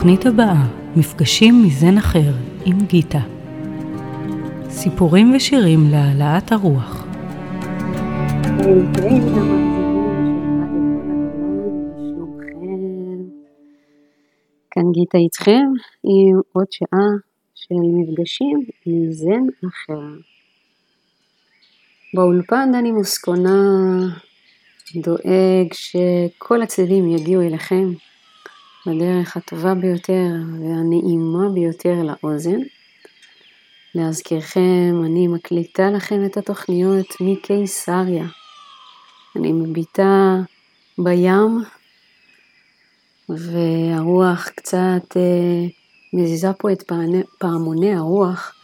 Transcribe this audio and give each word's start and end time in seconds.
בתוכנית 0.00 0.26
הבאה, 0.26 0.66
מפגשים 0.96 1.62
מזן 1.66 1.98
אחר 1.98 2.32
עם 2.64 2.86
גיטה. 2.86 3.18
סיפורים 4.68 5.32
ושירים 5.36 5.80
להעלאת 5.90 6.52
הרוח. 6.52 7.06
כאן 14.70 14.82
גיטה 14.92 15.18
איתכם 15.18 15.66
עם 16.04 16.40
עוד 16.52 16.66
שעה 16.70 17.08
של 17.54 17.74
מפגשים 17.94 18.64
עם 18.86 19.12
זן 19.12 19.68
אחר. 19.68 20.20
באולפן 22.14 22.72
דני 22.72 22.92
מוסקונה 22.92 23.60
דואג 24.96 25.72
שכל 25.72 26.62
הצדדים 26.62 27.08
יגיעו 27.08 27.42
אליכם 27.42 27.92
בדרך 28.86 29.36
הטובה 29.36 29.74
ביותר 29.74 30.26
והנעימה 30.60 31.48
ביותר 31.54 31.94
לאוזן. 32.02 32.60
להזכירכם, 33.94 35.02
אני 35.04 35.28
מקליטה 35.28 35.90
לכם 35.90 36.24
את 36.26 36.36
התוכניות 36.36 37.06
מקיסריה. 37.20 38.26
אני 39.36 39.52
מביטה 39.52 40.36
בים, 40.98 41.64
והרוח 43.28 44.48
קצת 44.48 45.16
אה, 45.16 45.66
מזיזה 46.12 46.52
פה 46.58 46.72
את 46.72 46.92
פעמוני 47.38 47.94
הרוח. 47.94 48.54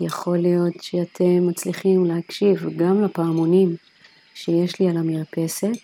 יכול 0.00 0.38
להיות 0.38 0.82
שאתם 0.82 1.46
מצליחים 1.48 2.04
להקשיב 2.04 2.66
גם 2.76 3.02
לפעמונים 3.02 3.76
שיש 4.34 4.80
לי 4.80 4.88
על 4.88 4.96
המרפסת, 4.96 5.78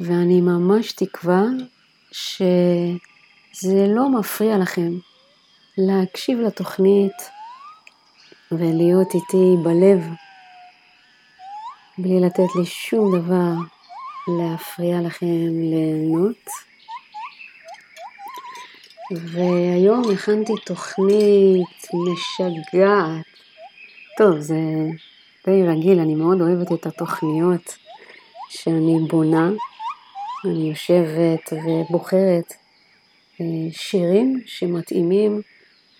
ואני 0.00 0.40
ממש 0.40 0.92
תקווה 0.92 1.42
שזה 2.16 3.86
לא 3.88 4.08
מפריע 4.10 4.58
לכם 4.58 4.92
להקשיב 5.78 6.40
לתוכנית 6.40 7.30
ולהיות 8.52 9.14
איתי 9.14 9.56
בלב, 9.64 10.08
בלי 11.98 12.20
לתת 12.20 12.56
לי 12.58 12.66
שום 12.66 13.18
דבר 13.18 13.52
להפריע 14.38 15.00
לכם 15.00 15.26
ליהנות. 15.70 16.44
והיום 19.10 20.02
הכנתי 20.14 20.52
תוכנית 20.66 21.86
משגעת. 21.94 23.24
טוב, 24.18 24.38
זה 24.38 24.56
די 25.46 25.62
רגיל, 25.62 26.00
אני 26.00 26.14
מאוד 26.14 26.40
אוהבת 26.40 26.72
את 26.72 26.86
התוכניות 26.86 27.76
שאני 28.48 28.98
בונה. 29.08 29.50
אני 30.44 30.68
יושבת 30.68 31.52
ובוחרת 31.52 32.52
אה, 33.40 33.46
שירים 33.72 34.40
שמתאימים 34.46 35.42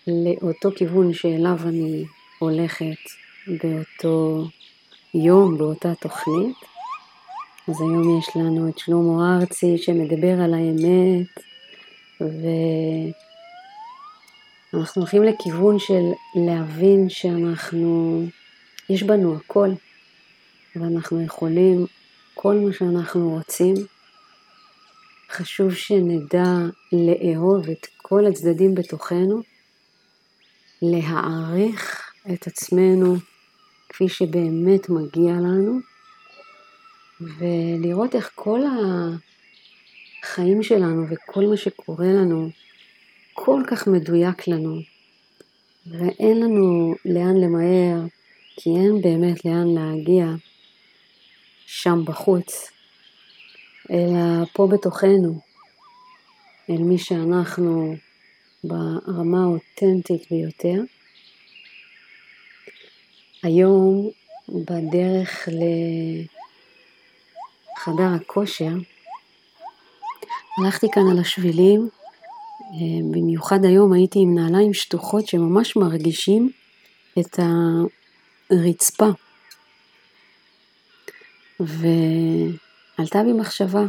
לאותו 0.07 0.69
כיוון 0.75 1.13
שאליו 1.13 1.57
אני 1.65 2.05
הולכת 2.39 2.97
באותו 3.47 4.45
יום, 5.13 5.57
באותה 5.57 5.95
תוכנית. 5.95 6.55
אז 7.67 7.81
היום 7.81 8.19
יש 8.19 8.27
לנו 8.35 8.69
את 8.69 8.77
שלמה 8.77 9.37
ארצי 9.39 9.77
שמדבר 9.77 10.41
על 10.41 10.53
האמת, 10.53 11.27
ואנחנו 14.73 15.01
הולכים 15.01 15.23
לכיוון 15.23 15.79
של 15.79 16.03
להבין 16.35 17.09
שאנחנו, 17.09 18.21
יש 18.89 19.03
בנו 19.03 19.35
הכל, 19.35 19.69
ואנחנו 20.75 21.21
יכולים 21.21 21.85
כל 22.33 22.55
מה 22.55 22.73
שאנחנו 22.73 23.29
רוצים. 23.29 23.75
חשוב 25.37 25.73
שנדע 25.73 26.53
לאהוב 26.91 27.69
את 27.69 27.87
כל 27.97 28.25
הצדדים 28.25 28.75
בתוכנו, 28.75 29.41
להעריך 30.81 32.11
את 32.33 32.47
עצמנו 32.47 33.15
כפי 33.89 34.09
שבאמת 34.09 34.89
מגיע 34.89 35.33
לנו, 35.33 35.79
ולראות 37.21 38.15
איך 38.15 38.31
כל 38.35 38.59
החיים 40.23 40.63
שלנו 40.63 41.05
וכל 41.09 41.45
מה 41.45 41.57
שקורה 41.57 42.07
לנו 42.07 42.49
כל 43.33 43.61
כך 43.67 43.87
מדויק 43.87 44.47
לנו, 44.47 44.79
ואין 45.87 46.39
לנו 46.39 46.95
לאן 47.05 47.37
למהר, 47.37 48.05
כי 48.55 48.69
אין 48.69 49.01
באמת 49.01 49.45
לאן 49.45 49.67
להגיע 49.67 50.25
שם 51.65 52.05
בחוץ. 52.05 52.76
אלא 53.91 54.45
פה 54.53 54.67
בתוכנו, 54.67 55.39
אל 56.69 56.77
מי 56.77 56.97
שאנחנו 56.97 57.95
ברמה 58.63 59.43
האותנטית 59.43 60.31
ביותר. 60.31 60.81
היום 63.43 64.09
בדרך 64.49 65.49
לחדר 67.77 68.13
הכושר, 68.15 68.73
הלכתי 70.57 70.87
כאן 70.91 71.03
על 71.11 71.19
השבילים, 71.19 71.89
במיוחד 73.11 73.65
היום 73.65 73.93
הייתי 73.93 74.19
עם 74.19 74.35
נעליים 74.35 74.73
שטוחות 74.73 75.27
שממש 75.27 75.75
מרגישים 75.75 76.51
את 77.19 77.39
הרצפה. 78.49 79.09
ו... 81.59 81.87
עלתה 82.97 83.23
בי 83.23 83.33
מחשבה, 83.33 83.83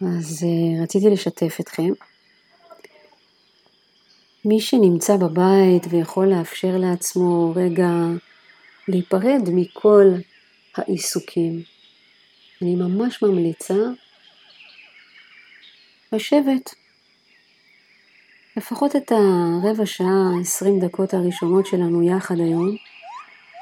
אז 0.00 0.44
uh, 0.44 0.82
רציתי 0.82 1.10
לשתף 1.10 1.56
אתכם. 1.60 1.90
מי 4.44 4.60
שנמצא 4.60 5.16
בבית 5.16 5.86
ויכול 5.90 6.26
לאפשר 6.26 6.76
לעצמו 6.78 7.52
רגע 7.56 7.88
להיפרד 8.88 9.42
מכל 9.52 10.04
העיסוקים, 10.76 11.62
אני 12.62 12.74
ממש 12.74 13.22
ממליצה 13.22 13.74
לשבת 16.12 16.74
לפחות 18.56 18.96
את 18.96 19.12
הרבע 19.12 19.86
שעה, 19.86 20.40
עשרים 20.40 20.80
דקות 20.80 21.14
הראשונות 21.14 21.66
שלנו 21.66 22.02
יחד 22.02 22.34
היום, 22.38 22.76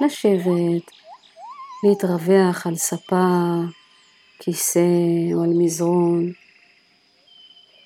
לשבת, 0.01 0.91
להתרווח 1.85 2.67
על 2.67 2.77
ספה 2.77 3.27
כיסא 4.45 4.81
או 5.35 5.43
על 5.43 5.51
מזרון. 5.59 6.33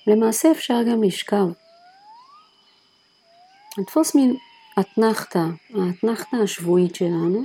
למעשה 0.07 0.51
אפשר 0.51 0.83
גם 0.91 1.03
לשכב. 1.03 1.45
לתפוס 3.77 4.15
מין 4.15 4.35
אתנחתא, 4.79 5.43
האתנחתא 5.75 6.35
השבועית 6.35 6.95
שלנו, 6.95 7.43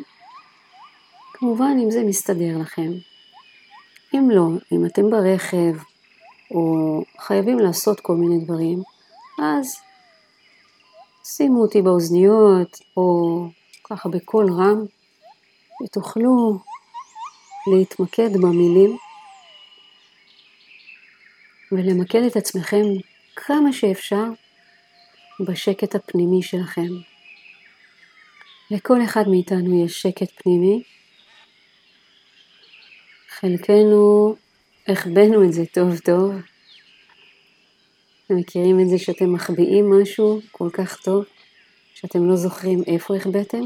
כמובן 1.33 1.77
אם 1.85 1.91
זה 1.91 2.03
מסתדר 2.03 2.59
לכם. 2.61 2.93
אם 4.15 4.31
לא, 4.31 4.49
אם 4.73 4.87
אתם 4.87 5.11
ברכב 5.11 5.75
או 6.51 7.03
חייבים 7.21 7.59
לעשות 7.59 8.01
כל 8.01 8.15
מיני 8.15 8.45
דברים, 8.45 8.83
אז 9.43 9.77
שימו 11.25 11.63
אותי 11.63 11.83
באוזניות 11.83 12.79
או 12.97 13.39
ככה 13.85 14.09
בקול 14.09 14.53
רם 14.53 14.85
ותוכלו 15.85 16.59
להתמקד 17.67 18.33
במילים 18.33 18.97
ולמקד 21.75 22.23
את 22.23 22.37
עצמכם 22.37 22.83
כמה 23.37 23.73
שאפשר 23.73 24.25
בשקט 25.41 25.95
הפנימי 25.95 26.43
שלכם. 26.43 26.89
לכל 28.71 29.05
אחד 29.05 29.29
מאיתנו 29.29 29.85
יש 29.85 30.03
שקט 30.03 30.31
פנימי. 30.43 30.83
חלקנו 33.29 34.35
החבאנו 34.89 35.45
את 35.45 35.53
זה 35.53 35.67
טוב 35.67 35.99
טוב. 35.99 36.35
אתם 38.27 38.37
מכירים 38.37 38.81
את 38.81 38.89
זה 38.89 38.99
שאתם 38.99 39.33
מחביאים 39.33 39.91
משהו 39.91 40.41
כל 40.51 40.69
כך 40.73 41.03
טוב, 41.03 41.25
שאתם 41.95 42.29
לא 42.29 42.37
זוכרים 42.37 42.83
איפה 42.87 43.17
החבאתם? 43.17 43.63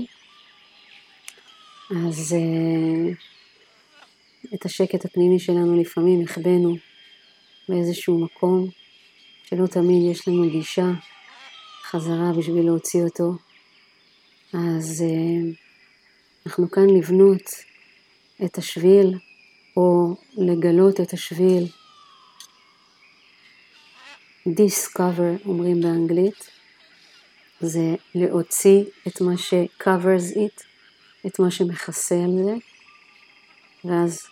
אז 1.91 2.37
uh, 2.37 3.15
את 4.55 4.65
השקט 4.65 5.05
הפנימי 5.05 5.39
שלנו 5.39 5.81
לפעמים 5.81 6.23
החבאנו 6.25 6.77
באיזשהו 7.69 8.19
מקום, 8.19 8.69
שלא 9.45 9.67
תמיד 9.67 10.13
יש 10.13 10.29
לנו 10.29 10.51
גישה 10.51 10.87
חזרה 11.91 12.33
בשביל 12.39 12.67
להוציא 12.67 13.03
אותו. 13.03 13.33
אז 14.53 15.05
uh, 15.07 15.57
אנחנו 16.47 16.71
כאן 16.71 16.91
לבנות 16.91 17.43
את 18.45 18.59
השביל, 18.59 19.19
או 19.77 20.15
לגלות 20.37 21.01
את 21.01 21.13
השביל. 21.13 21.67
discover 24.47 25.47
אומרים 25.47 25.81
באנגלית, 25.81 26.51
זה 27.61 27.95
להוציא 28.15 28.85
את 29.09 29.21
מה 29.21 29.37
ש-covers 29.37 30.37
it, 30.37 30.63
את 31.27 31.39
מה 31.39 31.51
שמכסה 31.51 32.15
על 32.15 32.45
זה, 32.45 32.55
ואז 33.85 34.27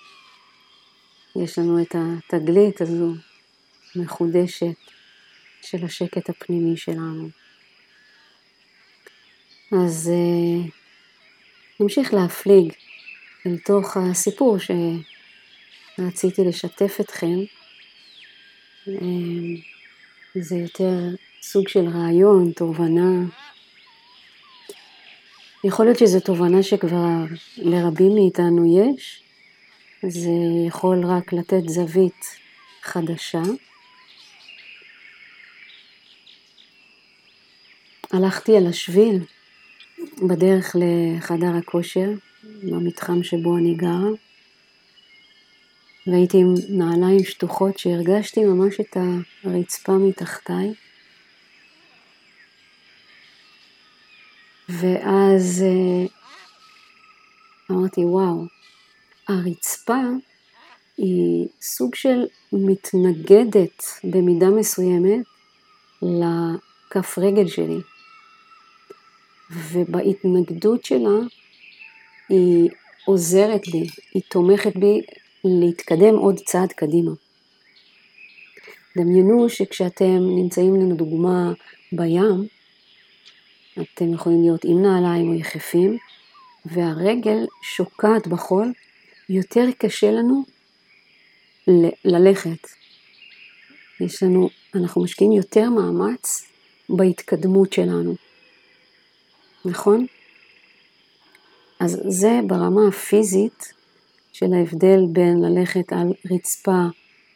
יש 1.37 1.59
לנו 1.59 1.83
את 1.83 1.95
התגלית 1.99 2.81
הזו 2.81 3.13
מחודשת 3.97 4.77
של 5.63 5.85
השקט 5.85 6.31
הפנימי 6.31 6.77
שלנו. 6.77 7.29
אז 9.73 10.11
uh, 10.13 10.71
נמשיך 11.81 12.15
להפליג 12.15 12.73
אל 13.47 13.59
תוך 13.65 13.97
הסיפור 13.97 14.57
שרציתי 15.99 16.45
לשתף 16.45 16.97
אתכם. 17.01 17.39
Uh, 18.87 18.91
זה 20.35 20.57
יותר 20.57 21.15
סוג 21.43 21.69
של 21.69 21.89
רעיון, 21.89 22.53
תובנה. 22.53 23.25
יכול 25.65 25.87
להיות 25.87 25.99
שזו 25.99 26.21
תובנה 26.21 26.63
שכבר 26.63 27.25
לרבים 27.57 28.15
מאיתנו 28.15 28.93
יש, 28.93 29.23
זה 30.09 30.31
יכול 30.69 31.05
רק 31.05 31.33
לתת 31.33 31.69
זווית 31.69 32.25
חדשה. 32.83 33.43
הלכתי 38.17 38.57
על 38.57 38.67
השביל 38.67 39.19
בדרך 40.29 40.77
לחדר 40.79 41.57
הכושר, 41.59 42.11
במתחם 42.63 43.23
שבו 43.23 43.57
אני 43.57 43.75
גרה, 43.75 44.09
והייתי 46.07 46.37
עם 46.37 46.55
נעליים 46.69 47.25
שטוחות 47.25 47.79
שהרגשתי 47.79 48.45
ממש 48.45 48.81
את 48.81 48.97
הרצפה 49.45 49.93
מתחתיי. 49.93 50.75
ואז 54.69 55.65
אה, 55.67 56.07
אמרתי, 57.71 58.01
וואו, 58.05 58.45
הרצפה 59.29 60.03
היא 60.97 61.47
סוג 61.63 61.95
של 61.95 62.25
מתנגדת 62.53 63.85
במידה 64.05 64.47
מסוימת 64.47 65.27
לכף 66.03 67.19
רגל 67.19 67.49
שלי. 67.49 67.96
ובהתנגדות 69.51 70.85
שלה 70.85 71.19
היא 72.29 72.71
עוזרת 73.05 73.69
לי, 73.69 73.87
היא 74.15 74.23
תומכת 74.29 74.77
בי 74.77 75.01
להתקדם 75.45 76.17
עוד 76.17 76.39
צעד 76.39 76.73
קדימה. 76.73 77.13
דמיינו 78.97 79.49
שכשאתם 79.49 80.19
נמצאים 80.37 80.91
לדוגמה 80.91 81.53
בים, 81.93 82.47
אתם 83.81 84.13
יכולים 84.13 84.43
להיות 84.43 84.65
עם 84.65 84.83
נעליים 84.83 85.29
או 85.29 85.35
יחפים, 85.35 85.99
והרגל 86.65 87.47
שוקעת 87.63 88.27
בחול, 88.27 88.73
יותר 89.29 89.69
קשה 89.79 90.11
לנו 90.11 90.45
ללכת. 92.05 92.69
יש 94.01 94.23
לנו, 94.23 94.49
אנחנו 94.75 95.03
משקיעים 95.03 95.33
יותר 95.33 95.71
מאמץ 95.71 96.49
בהתקדמות 96.89 97.73
שלנו. 97.73 98.26
נכון? 99.67 100.07
אז 101.81 102.01
זה 102.09 102.41
ברמה 102.47 102.89
הפיזית 102.89 103.73
של 104.33 104.53
ההבדל 104.55 105.01
בין 105.13 105.43
ללכת 105.43 105.93
על 105.93 106.13
רצפה 106.31 106.83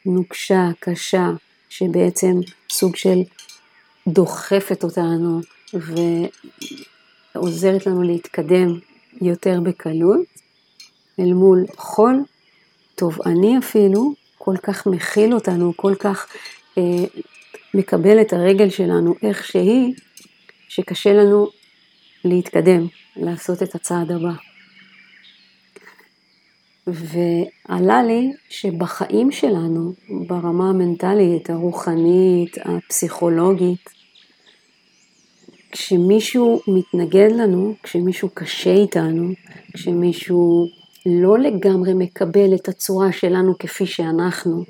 נוקשה, 0.06 0.68
קשה, 0.80 1.30
שבעצם 1.68 2.40
סוג 2.70 2.96
של 2.96 3.22
דוחפת 4.08 4.84
אותנו 4.84 5.40
ועוזרת 7.34 7.86
לנו 7.86 8.02
להתקדם 8.02 8.78
יותר 9.22 9.60
בקלות, 9.60 10.26
אל 11.18 11.32
מול 11.32 11.64
חול 11.76 12.24
תובעני 12.94 13.58
אפילו, 13.58 14.14
כל 14.38 14.56
כך 14.62 14.86
מכיל 14.86 15.34
אותנו, 15.34 15.72
כל 15.76 15.94
כך 15.98 16.26
אה, 16.78 17.04
מקבל 17.74 18.20
את 18.20 18.32
הרגל 18.32 18.70
שלנו 18.70 19.14
איך 19.22 19.46
שהיא, 19.46 19.94
שקשה 20.68 21.12
לנו 21.12 21.48
להתקדם, 22.24 22.86
לעשות 23.16 23.62
את 23.62 23.74
הצעד 23.74 24.10
הבא. 24.12 24.32
ועלה 26.86 28.02
לי 28.02 28.32
שבחיים 28.48 29.32
שלנו, 29.32 29.92
ברמה 30.26 30.70
המנטלית, 30.70 31.50
הרוחנית, 31.50 32.56
הפסיכולוגית, 32.64 33.90
כשמישהו 35.72 36.60
מתנגד 36.68 37.28
לנו, 37.32 37.74
כשמישהו 37.82 38.28
קשה 38.34 38.72
איתנו, 38.72 39.32
כשמישהו 39.72 40.66
לא 41.06 41.38
לגמרי 41.38 41.94
מקבל 41.94 42.54
את 42.54 42.68
הצורה 42.68 43.12
שלנו 43.12 43.58
כפי 43.58 43.86
שאנחנו, 43.86 44.64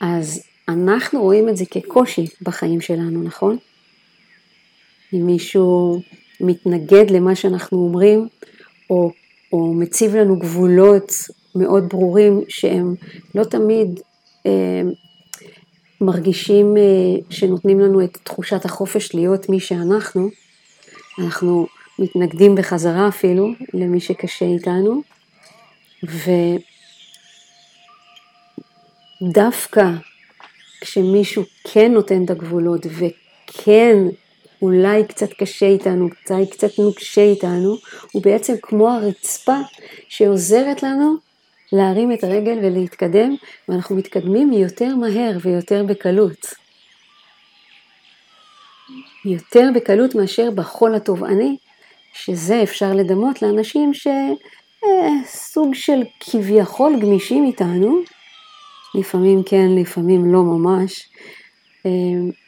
אז 0.00 0.42
אנחנו 0.68 1.22
רואים 1.22 1.48
את 1.48 1.56
זה 1.56 1.64
כקושי 1.70 2.24
בחיים 2.42 2.80
שלנו, 2.80 3.22
נכון? 3.22 3.58
אם 5.12 5.26
מישהו 5.26 6.00
מתנגד 6.40 7.10
למה 7.10 7.34
שאנחנו 7.34 7.78
אומרים, 7.78 8.28
או, 8.90 9.10
או 9.52 9.74
מציב 9.74 10.16
לנו 10.16 10.38
גבולות 10.38 11.12
מאוד 11.54 11.88
ברורים 11.88 12.40
שהם 12.48 12.94
לא 13.34 13.44
תמיד 13.44 14.00
אה, 14.46 14.82
מרגישים 16.00 16.76
אה, 16.76 16.82
שנותנים 17.30 17.80
לנו 17.80 18.04
את 18.04 18.18
תחושת 18.24 18.64
החופש 18.64 19.14
להיות 19.14 19.48
מי 19.48 19.60
שאנחנו, 19.60 20.28
אנחנו 21.18 21.66
מתנגדים 21.98 22.54
בחזרה 22.54 23.08
אפילו 23.08 23.48
למי 23.74 24.00
שקשה 24.00 24.44
איתנו, 24.44 25.02
ודווקא 29.22 29.90
כשמישהו 30.80 31.42
כן 31.72 31.92
נותן 31.92 32.24
את 32.24 32.30
הגבולות 32.30 32.86
וכן 32.86 33.96
אולי 34.64 35.04
קצת 35.04 35.32
קשה 35.32 35.66
איתנו, 35.66 36.08
אולי 36.30 36.46
קצת 36.46 36.78
נוקשה 36.78 37.22
איתנו, 37.22 37.76
הוא 38.12 38.22
בעצם 38.22 38.54
כמו 38.62 38.90
הרצפה 38.90 39.56
שעוזרת 40.08 40.82
לנו 40.82 41.16
להרים 41.72 42.12
את 42.12 42.24
הרגל 42.24 42.58
ולהתקדם, 42.62 43.34
ואנחנו 43.68 43.96
מתקדמים 43.96 44.52
יותר 44.52 44.96
מהר 44.96 45.38
ויותר 45.42 45.84
בקלות. 45.88 46.54
יותר 49.24 49.68
בקלות 49.74 50.14
מאשר 50.14 50.50
בחול 50.50 50.94
התובעני, 50.94 51.56
שזה 52.12 52.62
אפשר 52.62 52.92
לדמות 52.92 53.42
לאנשים 53.42 53.92
שסוג 53.94 55.68
אה, 55.68 55.74
של 55.74 56.02
כביכול 56.20 57.00
גמישים 57.00 57.44
איתנו, 57.44 58.00
לפעמים 58.94 59.42
כן, 59.46 59.68
לפעמים 59.80 60.32
לא 60.32 60.42
ממש, 60.42 61.08
אה, 61.86 61.90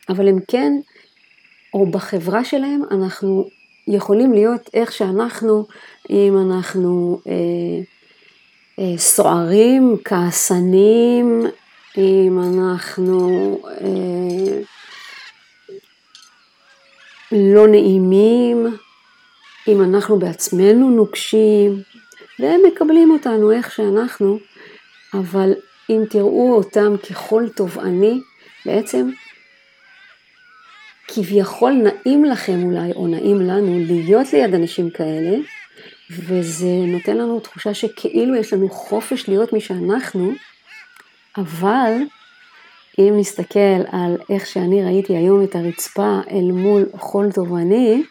אבל 0.09 0.29
הם 0.29 0.39
כן 0.49 0.73
או 1.77 1.87
בחברה 1.87 2.45
שלהם 2.45 2.83
אנחנו 2.91 3.49
יכולים 3.89 4.33
להיות 4.33 4.71
איך 4.75 4.93
שאנחנו, 4.93 5.67
אם 6.11 6.35
אנחנו 6.47 7.21
אה, 7.27 7.33
אה, 8.79 8.99
סוערים, 8.99 9.97
כעסנים, 10.05 11.43
אם 11.99 12.39
אנחנו 12.39 13.59
אה, 13.81 14.61
לא 17.33 17.69
נעימים, 17.69 18.77
אם 19.69 19.83
אנחנו 19.83 20.19
בעצמנו 20.19 20.91
נוקשים, 20.91 21.83
והם 22.39 22.61
מקבלים 22.67 23.11
אותנו 23.11 23.53
איך 23.53 23.71
שאנחנו, 23.71 24.39
אבל 25.15 25.53
אם 25.91 26.03
תראו 26.11 26.57
אותם 26.57 26.95
ככל 27.11 27.45
תובעני, 27.57 28.21
בעצם 28.67 29.11
כביכול 31.09 31.73
נעים 31.73 32.25
לכם 32.25 32.63
אולי, 32.63 32.93
או 32.93 33.07
נעים 33.07 33.41
לנו, 33.41 33.79
להיות 33.87 34.33
ליד 34.33 34.55
אנשים 34.55 34.91
כאלה, 34.91 35.37
וזה 36.11 36.67
נותן 36.87 37.17
לנו 37.17 37.41
תחושה 37.41 37.75
שכאילו 37.75 38.37
יש 38.37 38.53
לנו 38.53 38.69
חופש 38.69 39.29
להיות 39.29 39.53
מי 39.53 39.61
שאנחנו, 39.61 40.33
אבל 41.37 41.93
אם 42.99 43.15
נסתכל 43.17 43.81
על 43.93 44.17
איך 44.31 44.47
שאני 44.47 44.85
ראיתי 44.85 45.17
היום 45.17 45.45
את 45.45 45.57
הרצפה 45.57 46.21
אל 46.31 46.53
מול 46.53 46.87
חול 46.97 47.33
תובעני, 47.33 48.03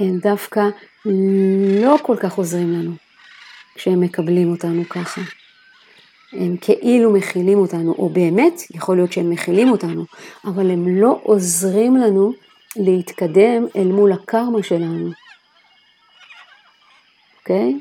הם 0.00 0.18
דווקא 0.18 0.68
לא 1.82 1.96
כל 2.02 2.16
כך 2.20 2.34
עוזרים 2.34 2.72
לנו 2.72 2.92
כשהם 3.74 4.00
מקבלים 4.00 4.50
אותנו 4.50 4.88
ככה. 4.88 5.20
הם 6.32 6.56
כאילו 6.60 7.12
מכילים 7.12 7.58
אותנו, 7.58 7.92
או 7.92 8.08
באמת 8.08 8.62
יכול 8.74 8.96
להיות 8.96 9.12
שהם 9.12 9.30
מכילים 9.30 9.70
אותנו, 9.70 10.04
אבל 10.44 10.70
הם 10.70 11.00
לא 11.00 11.20
עוזרים 11.22 11.96
לנו 11.96 12.32
להתקדם 12.76 13.66
אל 13.76 13.86
מול 13.86 14.12
הקרמה 14.12 14.62
שלנו, 14.62 15.10
אוקיי? 17.40 17.80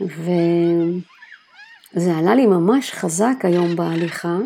וזה 0.00 0.20
עלה 2.16 2.34
לי 2.34 2.46
ממש 2.46 2.92
חזק 2.92 3.34
היום 3.42 3.76
בהליכה, 3.76 4.36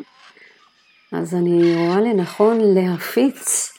אז 1.12 1.34
אני 1.34 1.76
רואה 1.76 2.00
לנכון 2.00 2.58
להפיץ 2.60 3.72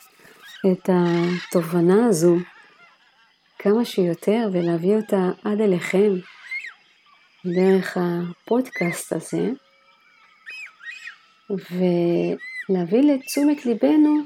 את 0.71 0.89
התובנה 0.93 2.05
הזו 2.05 2.35
כמה 3.59 3.85
שיותר 3.85 4.49
ולהביא 4.53 4.95
אותה 4.95 5.31
עד 5.43 5.61
אליכם. 5.61 6.13
דרך 7.45 7.97
הפודקאסט 7.97 9.13
הזה, 9.13 9.49
להביא 12.69 13.01
לתשומת 13.01 13.65
ליבנו 13.65 14.21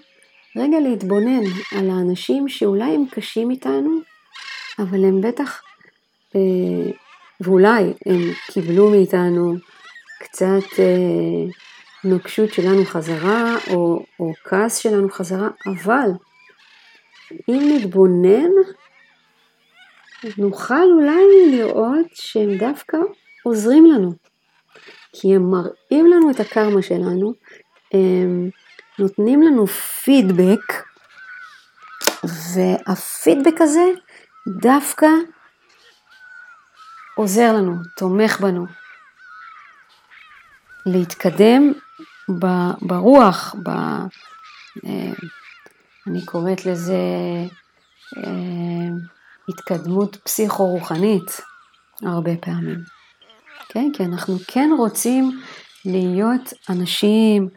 רגע 0.58 0.80
להתבונן 0.80 1.44
על 1.78 1.90
האנשים 1.90 2.50
שאולי 2.50 2.96
הם 2.96 3.06
קשים 3.12 3.52
איתנו, 3.52 4.00
אבל 4.80 5.06
הם 5.06 5.22
בטח, 5.22 5.62
אה, 6.36 6.92
ואולי 7.42 7.84
הם 8.06 8.22
קיבלו 8.52 8.90
מאיתנו 8.90 9.56
קצת 10.20 10.80
אה, 10.80 11.46
נוקשות 12.04 12.54
שלנו 12.54 12.86
חזרה, 12.86 13.56
או, 13.70 14.06
או 14.20 14.34
כעס 14.44 14.78
שלנו 14.78 15.10
חזרה, 15.10 15.48
אבל 15.68 16.10
אם 17.50 17.72
נתבונן, 17.76 18.52
נוכל 20.38 20.88
אולי 20.94 21.52
לראות 21.52 22.08
שהם 22.14 22.58
דווקא 22.58 22.98
עוזרים 23.44 23.86
לנו. 23.86 24.14
כי 25.14 25.36
הם 25.36 25.52
מראים 25.52 26.08
לנו 26.08 26.32
את 26.32 26.40
הקרמה 26.40 26.82
שלנו, 26.82 27.34
הם 27.94 28.50
נותנים 29.00 29.42
לנו 29.42 29.68
פידבק, 29.68 30.74
והפידבק 32.24 33.62
הזה 33.62 33.86
דווקא 34.62 35.08
עוזר 37.16 37.54
לנו, 37.54 37.74
תומך 37.98 38.40
בנו. 38.40 38.66
להתקדם 40.86 41.74
ברוח, 42.82 43.56
ב... 43.64 43.70
אה, 44.86 45.14
אני 46.08 46.26
קוראת 46.26 46.66
לזה 46.66 46.94
אה, 48.18 48.90
התקדמות 49.50 50.16
פסיכו-רוחנית 50.16 51.42
הרבה 52.02 52.32
פעמים. 52.42 52.80
כן? 53.70 53.90
כי 53.94 54.04
אנחנו 54.04 54.36
כן 54.48 54.70
רוצים 54.78 55.42
להיות 55.86 56.54
אנשים 56.70 57.50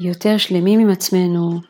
יותר 0.00 0.38
שלמים 0.38 0.80
עם 0.80 0.90
עצמנו, 0.90 1.60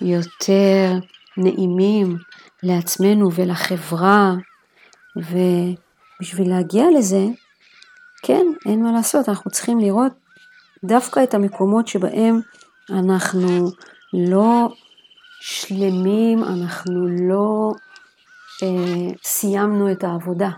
יותר 0.00 0.92
נעימים 1.36 2.16
לעצמנו 2.62 3.32
ולחברה, 3.32 4.32
ובשביל 5.16 6.50
להגיע 6.50 6.84
לזה, 6.98 7.26
כן, 8.22 8.46
אין 8.66 8.82
מה 8.82 8.92
לעשות, 8.92 9.28
אנחנו 9.28 9.50
צריכים 9.50 9.80
לראות 9.80 10.12
דווקא 10.84 11.22
את 11.22 11.34
המקומות 11.34 11.88
שבהם 11.88 12.40
אנחנו 12.90 13.70
לא 14.12 14.68
שלמים, 15.40 16.44
אנחנו 16.44 17.06
לא 17.28 17.72
אה, 18.62 19.10
סיימנו 19.24 19.92
את 19.92 20.04
העבודה. 20.04 20.50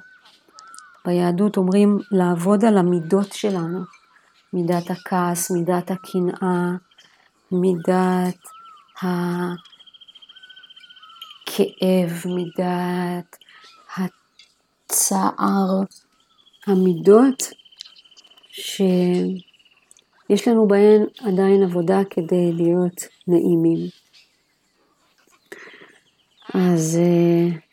ביהדות 1.06 1.56
אומרים 1.56 1.98
לעבוד 2.10 2.64
על 2.64 2.78
המידות 2.78 3.32
שלנו, 3.32 3.80
מידת 4.52 4.90
הכעס, 4.90 5.50
מידת 5.50 5.90
הקנאה, 5.90 6.70
מידת 7.52 8.38
הכאב, 8.96 9.42
מידת 12.26 13.36
הצער, 13.96 15.80
המידות 16.66 17.42
שיש 18.50 20.48
לנו 20.48 20.68
בהן 20.68 21.04
עדיין 21.20 21.62
עבודה 21.62 22.00
כדי 22.10 22.52
להיות 22.52 23.04
נעימים. 23.28 23.88
אז 26.54 26.98
אה, 27.00 27.69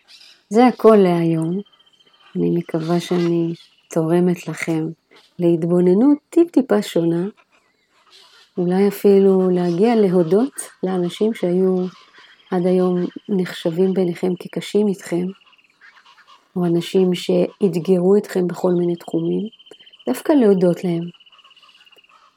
זה 0.50 0.68
הכל 0.68 0.96
להיום. 0.96 1.62
אני 2.36 2.50
מקווה 2.58 3.00
שאני 3.00 3.54
תורמת 3.90 4.48
לכם 4.48 4.88
להתבוננות 5.40 6.18
טיפ-טיפה 6.30 6.82
שונה, 6.82 7.26
אולי 8.58 8.88
אפילו 8.88 9.50
להגיע 9.50 9.96
להודות 9.96 10.54
לאנשים 10.84 11.34
שהיו 11.34 11.86
עד 12.52 12.66
היום 12.66 13.06
נחשבים 13.30 13.94
ביניכם 13.94 14.36
כקשים 14.40 14.88
איתכם, 14.88 15.26
או 16.56 16.66
אנשים 16.66 17.16
שאתגרו 17.16 18.18
אתכם 18.18 18.48
בכל 18.48 18.72
מיני 18.72 18.96
תחומים, 18.96 19.48
דווקא 20.08 20.32
להודות 20.32 20.84
להם. 20.84 21.04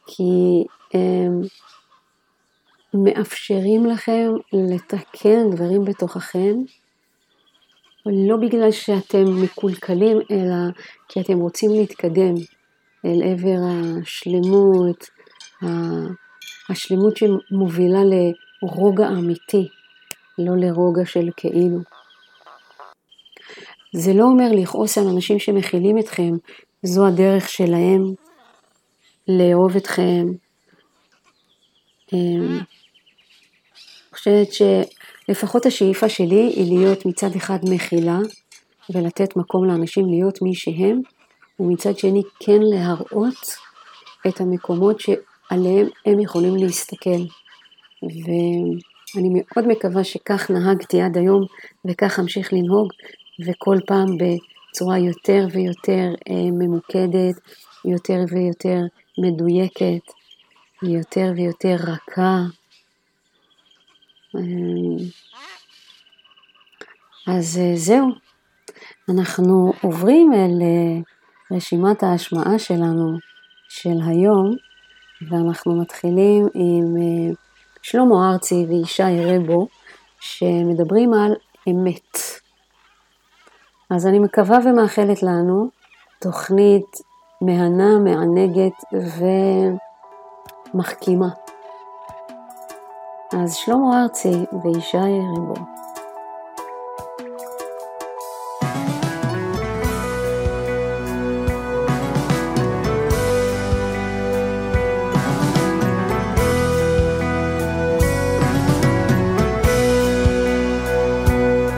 כי 0.07 0.64
הם 0.95 1.40
מאפשרים 2.95 3.87
לכם 3.87 4.33
לתקן 4.52 5.50
דברים 5.50 5.85
בתוככם 5.85 6.55
לא 8.07 8.37
בגלל 8.37 8.71
שאתם 8.71 9.42
מקולקלים, 9.42 10.19
אלא 10.30 10.54
כי 11.09 11.21
אתם 11.21 11.38
רוצים 11.38 11.71
להתקדם 11.71 12.35
אל 13.04 13.23
עבר 13.23 13.59
השלמות, 14.02 15.11
השלמות 16.69 17.16
שמובילה 17.16 18.00
לרוגע 18.04 19.09
אמיתי, 19.09 19.69
לא 20.38 20.57
לרוגע 20.57 21.04
של 21.04 21.28
כאילו. 21.37 21.78
זה 23.95 24.12
לא 24.12 24.25
אומר 24.25 24.49
לכעוס 24.52 24.99
על 24.99 25.09
אנשים 25.09 25.38
שמכילים 25.38 25.99
אתכם, 25.99 26.33
זו 26.83 27.07
הדרך 27.07 27.49
שלהם 27.49 28.02
לאהוב 29.28 29.76
אתכם. 29.76 30.26
אמ, 32.12 32.49
אני 32.49 34.19
חושבת 34.19 34.52
ש... 34.52 34.62
לפחות 35.30 35.66
השאיפה 35.66 36.08
שלי 36.08 36.52
היא 36.56 36.78
להיות 36.78 37.06
מצד 37.06 37.37
אחד 37.37 37.58
מכילה 37.62 38.18
ולתת 38.90 39.37
מקום 39.37 39.64
לאנשים 39.64 40.06
להיות 40.06 40.42
מי 40.42 40.54
שהם, 40.54 41.00
ומצד 41.60 41.99
שני 41.99 42.22
כן 42.40 42.60
להראות 42.60 43.56
את 44.28 44.40
המקומות 44.40 45.00
שעליהם 45.00 45.87
הם 46.06 46.20
יכולים 46.20 46.56
להסתכל. 46.56 47.20
ואני 48.02 49.30
מאוד 49.34 49.66
מקווה 49.68 50.04
שכך 50.04 50.50
נהגתי 50.50 51.00
עד 51.00 51.16
היום 51.16 51.44
וכך 51.84 52.18
אמשיך 52.18 52.52
לנהוג, 52.52 52.88
וכל 53.46 53.76
פעם 53.87 54.06
בצורה 54.18 54.99
יותר 54.99 55.46
ויותר 55.52 56.08
אה, 56.30 56.50
ממוקדת, 56.52 57.40
יותר 57.84 58.25
ויותר 58.30 58.80
מדויקת, 59.18 60.12
יותר 60.82 61.32
ויותר 61.37 61.76
רכה. 61.92 62.60
אה, 64.37 64.42
אז 67.26 67.58
אה, 67.58 67.76
זהו, 67.76 68.08
אנחנו 69.08 69.72
עוברים 69.82 70.32
אל 70.32 70.62
אה, 70.62 71.56
רשימת 71.56 72.02
ההשמעה 72.02 72.58
שלנו 72.58 73.18
של 73.68 73.99
היום, 74.06 74.56
ואנחנו 75.30 75.80
מתחילים 75.80 76.49
עם 76.54 76.96
שלמה 77.82 78.32
ארצי 78.32 78.66
וישי 78.68 79.25
רבו, 79.25 79.68
שמדברים 80.20 81.14
על 81.14 81.34
אמת. 81.68 82.18
אז 83.90 84.06
אני 84.06 84.18
מקווה 84.18 84.58
ומאחלת 84.64 85.22
לנו 85.22 85.70
תוכנית 86.18 86.96
מהנה, 87.40 87.99
מענגת 87.99 88.72
ומחכימה. 90.75 91.28
אז 93.32 93.54
שלמה 93.54 94.02
ארצי 94.02 94.44
וישי 94.64 94.99
ריבו. 94.99 95.54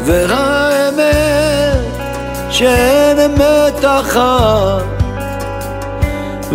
והאמת 0.04 1.02
שאין 2.50 3.18
אמת 3.18 3.84
אחת 3.84 4.84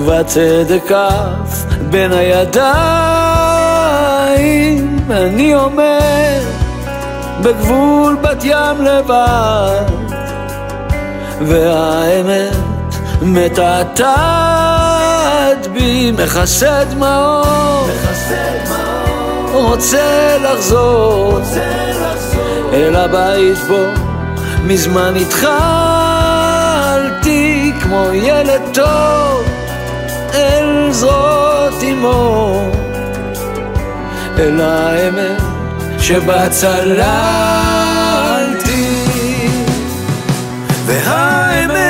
והצדק 0.05 0.91
אף 0.91 1.65
בין 1.91 2.11
הידיים 2.13 3.26
אני 5.11 5.53
עומד 5.53 6.41
בגבול 7.41 8.17
בת 8.21 8.43
ים 8.43 8.81
לבד. 8.81 9.83
והאמת 11.41 12.55
מתעתעת 13.21 14.07
בי 15.73 16.11
מכסה 16.11 16.83
דמעות 16.83 17.89
רוצה 19.53 20.37
לחזור 20.43 21.39
אל 22.73 22.95
הבית 22.95 23.57
בו. 23.67 23.83
מזמן 24.63 25.13
התחלתי 25.15 25.53
כמו 27.81 28.09
ילד 28.13 28.61
טוב 28.73 29.43
אל 30.33 30.91
זרועות 30.91 31.83
אמו 31.91 32.86
אל 34.39 34.61
האמת 34.61 35.41
שבה 35.99 36.49
צללתי. 36.49 36.97
והאמת 40.85 41.87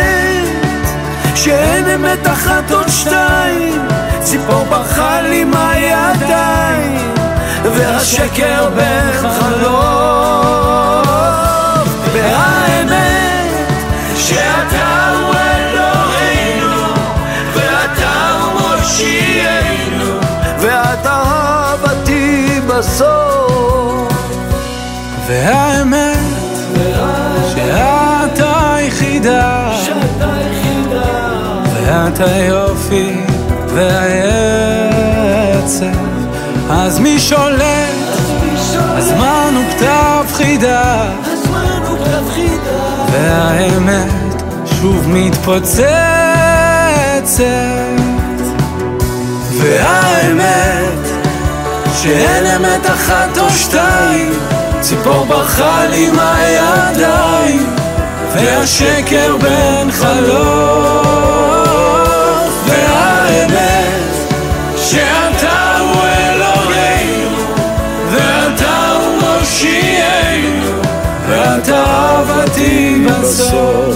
שאין 1.36 1.88
אמת 1.88 2.28
אחת 2.28 2.72
עוד 2.72 2.88
שתיים 2.90 3.88
ציפור 4.20 4.64
ברחה 4.64 5.22
לי 5.22 5.44
מהידיים 5.44 7.14
והשקר 7.64 8.70
בין 8.76 9.12
חלוף 9.12 10.58
והאמת 12.14 13.52
שאתה 14.16 14.87
בסוף 22.78 24.14
והאמת 25.28 26.18
שאת 27.50 28.40
היחידה 28.40 29.72
ואת 31.74 32.20
היופי 32.20 33.22
והעצב. 33.68 34.88
אז 36.70 37.00
מי 37.00 37.20
שולט? 37.20 37.62
הזמן 38.76 39.54
הוא 39.54 39.64
כתב 39.72 40.26
חידה. 40.34 41.10
והאמת 43.12 44.42
שוב 44.66 45.08
מתפוצצת. 45.08 45.88
והאמת 49.62 51.07
שאין 52.08 52.46
אמת 52.46 52.86
אחת 52.86 53.38
או 53.38 53.50
שתיים 53.50 54.32
ציפור 54.82 55.26
ברחה 55.26 55.86
לי 55.86 56.10
מהידיים 56.12 57.76
והשקר 58.34 59.38
בין 59.38 59.92
חלוף. 59.92 61.08
והאמת 62.66 64.16
שאתה 64.78 65.78
הוא 65.80 66.04
אלוהינו 66.04 67.38
ואתה 68.12 68.92
הוא 68.92 69.22
מושיענו 69.22 70.82
ואתה 71.28 71.84
אהבתי 71.84 73.06
בסוף 73.06 73.96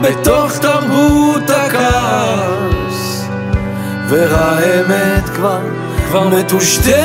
בתוך 0.00 0.58
תרבות 0.58 1.50
הכעס 1.50 3.24
והאמת 4.08 5.28
כבר 5.34 5.60
כבר 6.08 6.28
מטושטשת. 6.28 6.96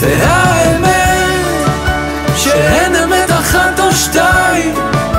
והאמת 0.00 1.68
שאין 2.36 2.96
אמת 2.96 3.30
אחת 3.30 3.80
או 3.80 3.92
שתיים 3.92 4.74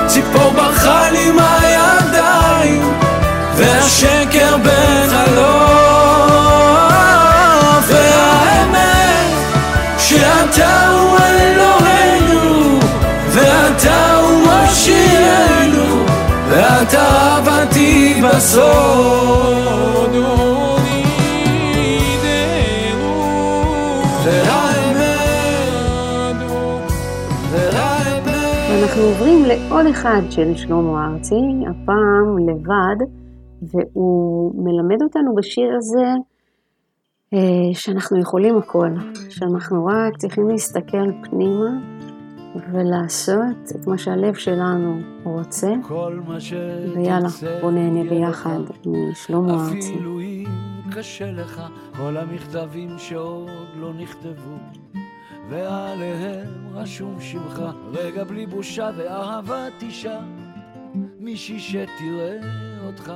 ציפור 0.06 0.50
ברחה 0.50 1.10
לי 1.10 1.30
מהידיים 1.30 1.53
בסוד 18.36 18.64
ואנחנו 28.70 29.02
עוברים 29.02 29.44
לעוד 29.44 29.86
אחד 29.86 30.20
של 30.30 30.56
שלמה 30.56 31.06
ארצי, 31.06 31.34
הפעם 31.70 32.38
לבד, 32.48 33.06
והוא 33.62 34.52
מלמד 34.64 35.02
אותנו 35.02 35.34
בשיר 35.34 35.74
הזה 35.76 36.06
אה, 37.34 37.74
שאנחנו 37.74 38.20
יכולים 38.20 38.56
הכל, 38.56 38.90
שאנחנו 39.30 39.86
רק 39.86 40.16
צריכים 40.16 40.48
להסתכל 40.48 41.12
פנימה 41.22 41.93
ולעשות 42.72 43.70
את 43.80 43.86
מה 43.86 43.98
שהלב 43.98 44.34
שלנו 44.34 45.00
רוצה, 45.24 45.72
ויאללה, 46.94 47.28
בוא 47.60 47.70
נהנה 47.70 48.10
ביחד. 48.10 48.60
משלמה 48.86 49.64
ארצי. 49.64 49.98
קשה 50.90 51.32
לך 51.32 51.62
כל 51.96 52.16
המכתבים 52.16 52.98
שעוד 52.98 53.50
לא 53.76 53.92
נכתבו 53.94 54.56
ועליהם 55.48 56.48
רשום 56.74 57.20
שמך 57.20 57.62
רגע 57.92 58.24
בלי 58.24 58.46
בושה 58.46 58.90
ואהבת 58.96 59.82
אישה 59.82 60.20
מישהי 61.18 61.60
שתראה 61.60 62.38
אותך 62.86 63.12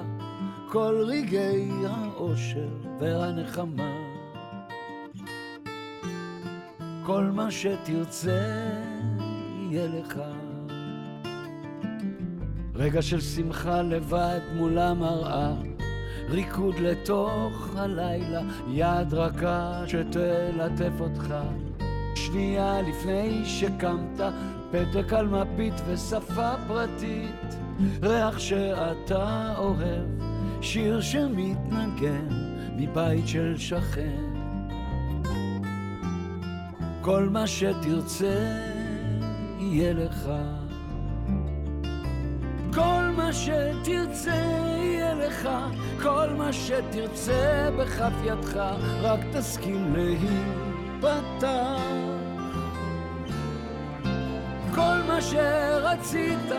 כל 0.69 1.05
רגעי 1.07 1.71
האושר 1.87 2.69
והנחמה 3.01 3.93
כל 7.07 7.23
מה 7.23 7.51
שתרצה 7.51 8.69
יהיה 9.71 9.87
לך 9.87 10.21
רגע 12.75 13.03
של 13.03 13.21
שמחה 13.21 13.83
לבד 13.83 14.41
מול 14.57 14.79
המראה 14.79 15.53
ריקוד 16.31 16.75
לתוך 16.79 17.77
הלילה, 17.77 18.43
יד 18.71 19.15
רכה 19.15 19.83
שתלטף 19.87 20.93
אותך. 21.01 21.35
שנייה 22.15 22.83
לפני 22.83 23.45
שקמת, 23.45 24.21
פתק 24.71 25.13
על 25.13 25.27
מפית 25.27 25.75
ושפה 25.87 26.51
פרטית, 26.69 27.57
ריח 28.03 28.39
שאתה 28.39 29.55
אוהב, 29.59 30.09
שיר 30.61 31.01
שמתנגן 31.01 32.29
מבית 32.77 33.29
של 33.29 33.55
שכן. 33.59 34.25
כל 37.01 37.29
מה 37.29 37.47
שתרצה 37.47 38.78
יהיה 39.59 39.93
לך. 39.93 40.31
כל 42.75 43.11
מה 43.17 43.33
שתרצה 43.33 44.35
יהיה 44.79 45.15
לך, 45.15 45.49
כל 46.03 46.27
מה 46.37 46.53
שתרצה 46.53 47.71
בכף 47.79 48.13
ידך, 48.25 48.57
רק 49.01 49.21
תסכים 49.33 49.95
להיפתח. 49.97 51.49
כל 54.75 54.99
מה 55.09 55.23
שרצית, 55.23 56.53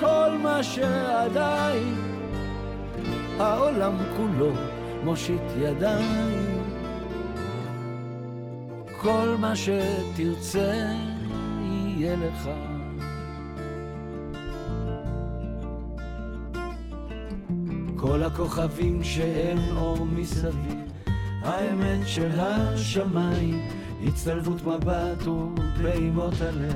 כל 0.00 0.38
מה 0.42 0.62
שעדיין, 0.62 1.94
העולם 3.38 3.96
כולו 4.16 4.52
מושיט 5.04 5.42
ידיים. 5.58 6.62
כל 9.00 9.36
מה 9.38 9.52
שתרצה 9.56 11.15
יהיה 12.06 12.16
לך. 12.16 12.48
כל 17.96 18.22
הכוכבים 18.22 19.04
שאין 19.04 19.58
אור 19.76 20.06
מסביב, 20.06 20.78
האמת 21.42 22.06
של 22.06 22.30
השמיים, 22.40 23.68
הצטלבות 24.04 24.66
מבט 24.66 25.26
ופעימות 25.26 26.34
הלב, 26.40 26.74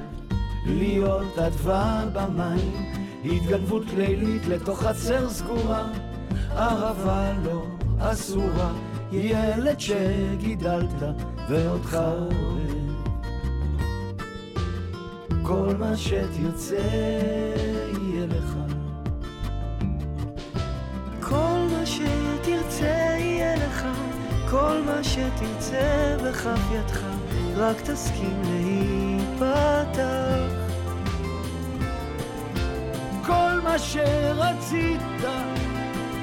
להיות 0.66 1.38
אדווה 1.38 2.04
במים, 2.12 2.92
התגנבות 3.24 3.84
לילית 3.96 4.46
לתוך 4.46 4.82
חצר 4.82 5.28
סגורה, 5.28 5.88
אהבה 6.50 7.32
לא 7.44 7.66
אסורה, 7.98 8.72
ילד 9.12 9.80
שגידלת 9.80 11.02
ואותך. 11.48 11.98
כל 15.50 15.74
מה 15.78 15.96
שתרצה 15.96 16.76
יהיה 17.92 18.26
לך. 18.26 18.56
כל 21.20 21.66
מה 21.70 21.86
שתרצה 21.86 23.16
יהיה 23.18 23.56
לך, 23.56 23.86
כל 24.50 24.82
מה 24.86 25.04
שתרצה 25.04 26.16
בכף 26.24 26.60
ידך, 26.72 27.04
רק 27.56 27.80
תסכים 27.80 28.42
להיפתח. 28.44 29.50
כל 33.26 33.60
מה 33.62 33.78
שרצית, 33.78 35.00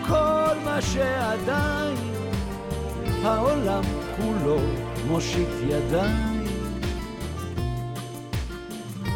כל 0.08 0.56
מה 0.66 0.82
שעדיין, 0.82 1.98
העולם 3.24 3.84
כולו 4.18 4.60
מושיט 5.08 5.50
ידיים. 5.70 6.37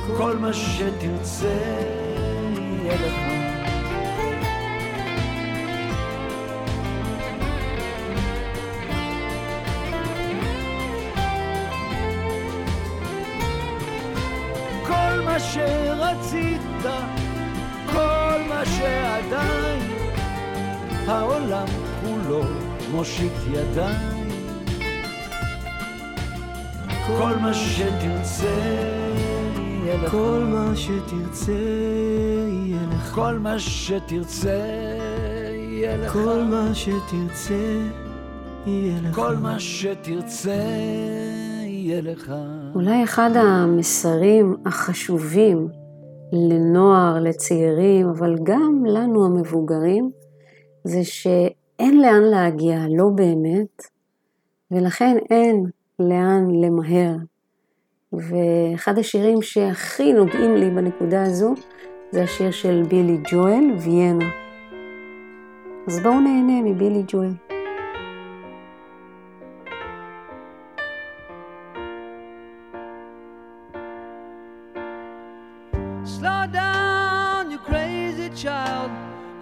כל 0.08 0.38
מה 0.38 0.54
שתרצה 0.54 1.48
יהיה 2.58 2.96
לך. 2.96 3.32
כל 14.88 15.22
מה 15.26 15.40
שרצית, 15.40 16.62
כל 17.92 18.42
מה 18.50 18.66
שעדיין, 18.66 19.92
העולם 21.08 21.68
כולו 22.02 22.44
מושיט 22.92 23.34
ידיים. 23.52 24.22
כל 27.08 27.36
מה 27.42 27.54
שתרצה 27.54 29.31
יהיה 29.92 30.04
לך. 30.04 30.12
כל 30.12 30.44
מה 30.44 30.74
שתרצה 30.76 31.52
יהיה 32.48 32.88
לך. 32.88 33.16
כל 33.16 33.34
מה 33.34 33.60
שתרצה 33.60 34.50
יהיה 35.56 35.98
לך. 35.98 36.14
כל 36.14 36.44
מה 36.44 36.74
שתרצה 36.74 37.54
יהיה 38.66 39.02
לך. 39.02 39.16
כל 39.16 39.36
מה 39.36 39.60
שתרצה 39.60 40.64
יהיה 41.64 42.02
לך. 42.02 42.34
אולי 42.76 43.04
אחד 43.04 43.30
המסרים 43.36 44.56
החשובים 44.66 45.68
לנוער, 46.34 47.20
לצעירים, 47.20 48.08
אבל 48.08 48.36
גם 48.44 48.84
לנו 48.86 49.26
המבוגרים, 49.26 50.12
זה 50.84 51.04
שאין 51.04 52.02
לאן 52.02 52.22
להגיע, 52.22 52.80
לא 52.98 53.10
באמת, 53.16 53.84
ולכן 54.72 55.18
אין 55.30 55.66
לאן 56.00 56.48
למהר. 56.64 57.16
ואחד 58.14 58.98
השירים 58.98 59.42
שהכי 59.42 60.14
נוגעים 60.14 60.56
לי 60.56 60.70
בנקודה 60.70 61.24
הזו, 61.24 61.54
זה 62.12 62.24
השיר 62.24 62.52
של 62.52 62.84
בילי 62.88 63.18
ג'ואל, 63.32 63.64
ויינה. 63.80 64.30
אז 65.88 66.00
בואו 66.04 66.20
נהנה 66.20 66.62
מבילי 66.62 67.04
ג'ואל. 67.08 67.51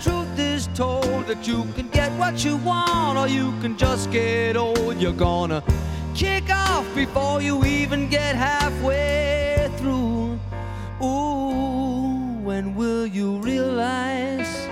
truth 0.00 0.38
is 0.38 0.68
told 0.74 1.26
that 1.26 1.46
you 1.46 1.64
can 1.74 1.88
get 1.88 2.12
what 2.18 2.44
you 2.44 2.56
want 2.58 3.18
or 3.18 3.28
you 3.28 3.52
can 3.60 3.76
just 3.76 4.10
get 4.10 4.56
old, 4.56 4.96
you're 5.00 5.12
gonna 5.12 5.62
kick 6.14 6.50
off 6.50 6.86
before 6.94 7.40
you 7.42 7.64
even 7.64 8.08
get 8.08 8.36
halfway 8.36 9.70
through. 9.76 10.38
Ooh, 11.02 12.38
when 12.42 12.74
will 12.74 13.06
you 13.06 13.38
realize 13.38 14.68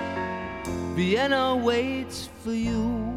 Vienna 0.95 1.57
waits 1.57 2.29
for 2.43 2.53
you? 2.53 3.15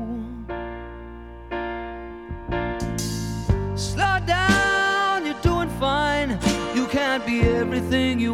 Slow 3.75 4.19
down, 4.25 5.25
you're 5.25 5.41
doing 5.41 5.69
fine. 5.79 6.39
You 6.75 6.85
can't 6.87 7.25
be 7.25 7.41
everything 7.41 8.19
you 8.19 8.33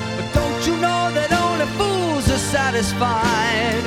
Satisfied? 2.51 3.83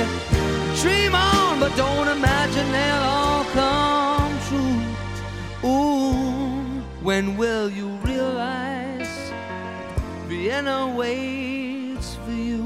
Dream 0.81 1.13
on, 1.13 1.59
but 1.59 1.75
don't 1.77 2.07
imagine 2.07 2.71
they'll 2.71 3.09
all 3.15 3.43
come 3.53 4.39
true. 4.47 5.69
Ooh, 5.69 6.81
when 7.03 7.37
will 7.37 7.69
you 7.69 7.89
realize 8.03 9.31
Vienna 10.27 10.91
waits 10.97 12.15
for 12.25 12.31
you? 12.31 12.65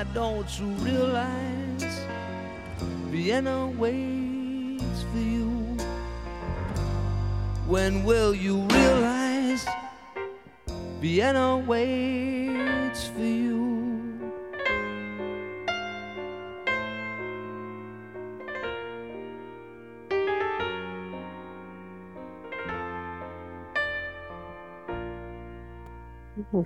why 0.00 0.06
don't 0.14 0.58
you 0.58 0.66
realize 0.88 2.00
Vienna 3.12 3.68
waits 3.78 5.02
for 5.12 5.18
you? 5.18 5.50
When 7.66 8.02
will 8.04 8.34
you 8.34 8.62
realize 8.62 9.66
Vienna 11.02 11.58
waits 11.58 13.08
for 13.08 13.20
you? 13.20 13.60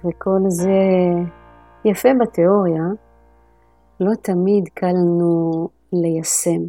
וכל 0.05 0.41
זה 0.49 0.73
יפה 1.85 2.09
בתיאוריה, 2.21 2.83
לא 4.01 4.15
תמיד 4.23 4.69
קל 4.75 4.87
לנו 4.87 5.69
ליישם 5.93 6.63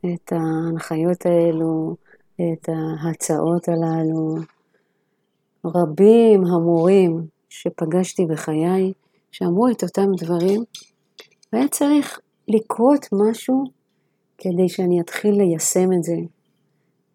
את 0.00 0.32
ההנחיות 0.32 1.26
האלו, 1.26 1.96
את 2.34 2.68
ההצעות 2.68 3.68
הללו. 3.68 4.34
רבים 5.64 6.44
המורים 6.44 7.26
שפגשתי 7.48 8.26
בחיי, 8.26 8.92
שאמרו 9.32 9.68
את 9.68 9.82
אותם 9.82 10.06
דברים, 10.16 10.64
והיה 11.52 11.68
צריך 11.68 12.20
לקרות 12.48 13.06
משהו 13.12 13.64
כדי 14.38 14.68
שאני 14.68 15.00
אתחיל 15.00 15.34
ליישם 15.34 15.92
את 15.92 16.02
זה. 16.02 16.16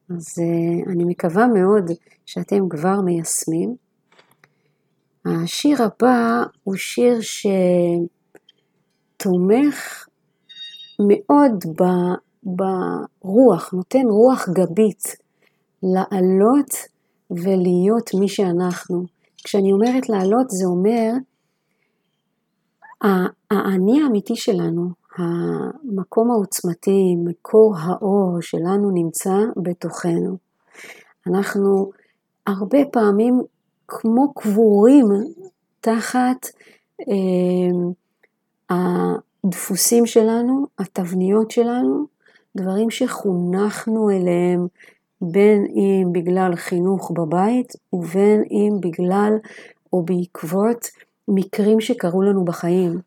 אז 0.10 0.26
uh, 0.40 0.92
אני 0.92 1.04
מקווה 1.04 1.48
מאוד 1.48 1.92
שאתם 2.26 2.70
כבר 2.70 3.02
מיישמים. 3.02 3.76
השיר 5.26 5.78
הבא 5.84 6.44
הוא 6.64 6.76
שיר 6.76 7.22
שתומך 9.24 10.08
מאוד 11.00 11.64
ברוח, 12.44 13.74
נותן 13.74 14.06
רוח 14.10 14.50
גבית 14.50 15.04
לעלות 15.84 16.74
ולהיות 17.32 18.14
מי 18.20 18.28
שאנחנו. 18.28 19.04
כשאני 19.44 19.74
אומרת 19.74 20.10
לעלות 20.10 20.50
זה 20.50 20.66
אומר 20.66 21.12
האני 23.52 24.02
האמיתי 24.04 24.36
שלנו, 24.36 24.90
המקום 25.18 26.32
העוצמתי, 26.32 27.16
מקור 27.26 27.76
האור 27.78 28.42
שלנו 28.42 28.92
נמצא 28.92 29.36
בתוכנו. 29.64 30.38
אנחנו 31.28 31.92
הרבה 32.48 32.80
פעמים 32.92 33.42
כמו 33.88 34.34
קבורים 34.34 35.06
תחת 35.82 36.46
אה, 37.10 37.94
הדפוסים 39.46 40.06
שלנו, 40.06 40.66
התבניות 40.80 41.52
שלנו, 41.52 42.06
דברים 42.58 42.90
שחונכנו 42.90 44.10
אליהם, 44.10 44.68
בין 45.22 45.66
אם 45.66 46.08
בגלל 46.12 46.56
חינוך 46.56 47.12
בבית 47.12 47.74
ובין 47.94 48.44
אם 48.52 48.78
בגלל 48.80 49.34
או 49.94 50.04
בעקבות 50.04 50.88
מקרים 51.28 51.82
שקרו 51.82 52.22
לנו 52.22 52.46
בחיים, 52.46 53.00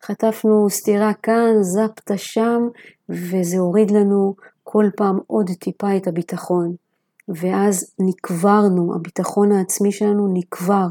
שחטפנו 0.00 0.70
סטירה 0.70 1.12
כאן, 1.14 1.52
זפטה 1.60 2.16
שם, 2.16 2.68
וזה 3.08 3.58
הוריד 3.58 3.90
לנו 3.90 4.34
כל 4.64 4.84
פעם 4.96 5.18
עוד 5.26 5.50
טיפה 5.58 5.96
את 5.96 6.06
הביטחון. 6.06 6.74
ואז 7.28 7.94
נקברנו, 7.98 8.94
הביטחון 8.94 9.52
העצמי 9.52 9.92
שלנו 9.92 10.32
נקבר 10.34 10.86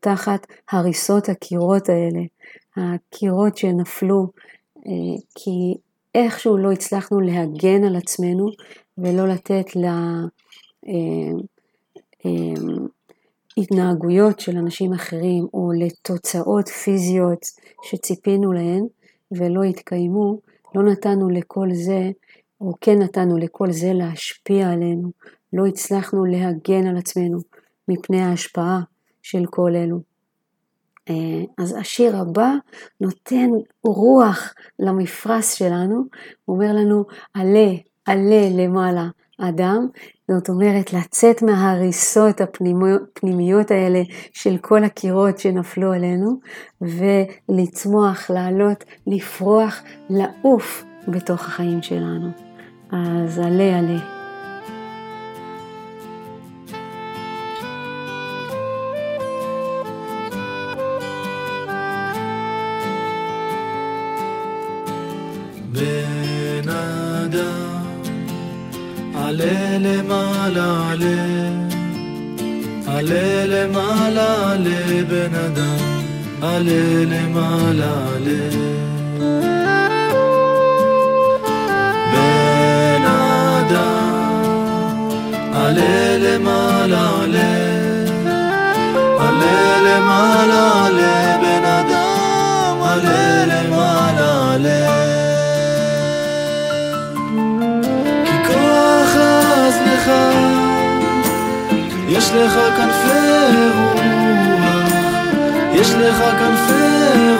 תחת 0.00 0.46
הריסות 0.70 1.28
הקירות 1.28 1.88
האלה, 1.88 2.20
הקירות 2.76 3.56
שנפלו, 3.56 4.26
אה, 4.86 5.16
כי 5.34 5.74
איכשהו 6.14 6.56
לא 6.56 6.72
הצלחנו 6.72 7.20
להגן 7.20 7.84
על 7.84 7.96
עצמנו 7.96 8.46
ולא 8.98 9.28
לתת 9.28 9.66
להתנהגויות 13.56 14.38
אה, 14.38 14.44
של 14.44 14.56
אנשים 14.56 14.92
אחרים 14.92 15.46
או 15.54 15.70
לתוצאות 15.72 16.68
פיזיות 16.68 17.46
שציפינו 17.82 18.52
להן 18.52 18.86
ולא 19.32 19.62
התקיימו, 19.62 20.38
לא 20.74 20.82
נתנו 20.82 21.30
לכל 21.30 21.68
זה, 21.72 22.10
או 22.60 22.72
כן 22.80 22.98
נתנו 22.98 23.38
לכל 23.38 23.72
זה 23.72 23.92
להשפיע 23.92 24.70
עלינו, 24.70 25.10
לא 25.52 25.66
הצלחנו 25.66 26.24
להגן 26.24 26.86
על 26.86 26.96
עצמנו 26.96 27.38
מפני 27.88 28.20
ההשפעה 28.20 28.80
של 29.24 29.46
כל 29.50 29.74
אלו. 29.76 30.00
אה, 31.10 31.44
אז 31.58 31.76
השיר 31.80 32.16
הבא 32.16 32.52
נותן 33.00 33.50
רוח 33.84 34.54
למפרש 34.78 35.58
שלנו, 35.58 36.04
הוא 36.44 36.56
אומר 36.56 36.72
לנו 36.72 37.04
עלה, 37.34 37.70
עלה 38.04 38.48
למעלה 38.50 39.06
אדם, 39.38 39.86
זאת 40.30 40.48
אומרת 40.48 40.92
לצאת 40.92 41.42
מההריסות 41.42 42.40
הפנימיות 42.40 43.70
האלה 43.70 44.02
של 44.32 44.56
כל 44.60 44.84
הקירות 44.84 45.38
שנפלו 45.38 45.92
עלינו 45.92 46.40
ולצמוח, 46.80 48.30
לעלות, 48.30 48.84
לפרוח, 49.06 49.82
לעוף 50.10 50.84
בתוך 51.08 51.40
החיים 51.40 51.82
שלנו. 51.82 52.28
אז 52.92 53.38
עלה 53.38 53.78
עלה. 53.78 54.23
עלה 69.34 69.78
למעלה 69.80 70.90
עלה, 70.90 71.22
עלה 72.86 73.46
למעלה 73.46 74.52
עלה 74.52 75.04
בן 75.08 75.34
אדם, 75.34 76.02
עלה 76.42 77.04
למעלה 77.04 77.92
עלה. 78.14 78.48
בן 82.12 83.04
אדם, 83.66 84.28
עלה 85.54 86.18
למעלה 86.18 87.22
עלה, 87.22 87.52
עלה 89.18 89.80
למעלה 93.46 95.03
לך, 100.04 100.10
יש 102.08 102.30
לך 102.30 102.52
כנפי 102.76 103.68
רוח, 103.76 104.82
יש 105.72 105.90
לך 105.90 106.16
כנפי 106.38 107.34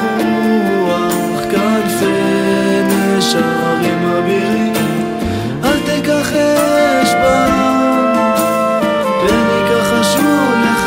רוח, 0.80 1.40
כנפי 1.50 2.82
נשרים 2.88 4.04
אבירים, 4.18 4.72
אל 5.64 5.80
תיקח 5.80 6.32
אש 6.32 7.14
בם, 7.14 8.14
פן 9.20 9.46
יכחשו 9.66 10.34
לך, 10.64 10.84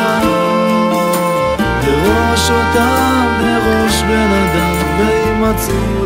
בראש 1.85 2.51
אותם 2.51 3.27
בראש 3.39 4.01
בן 4.01 4.31
אדם, 4.31 4.75
וימצאו 4.97 5.96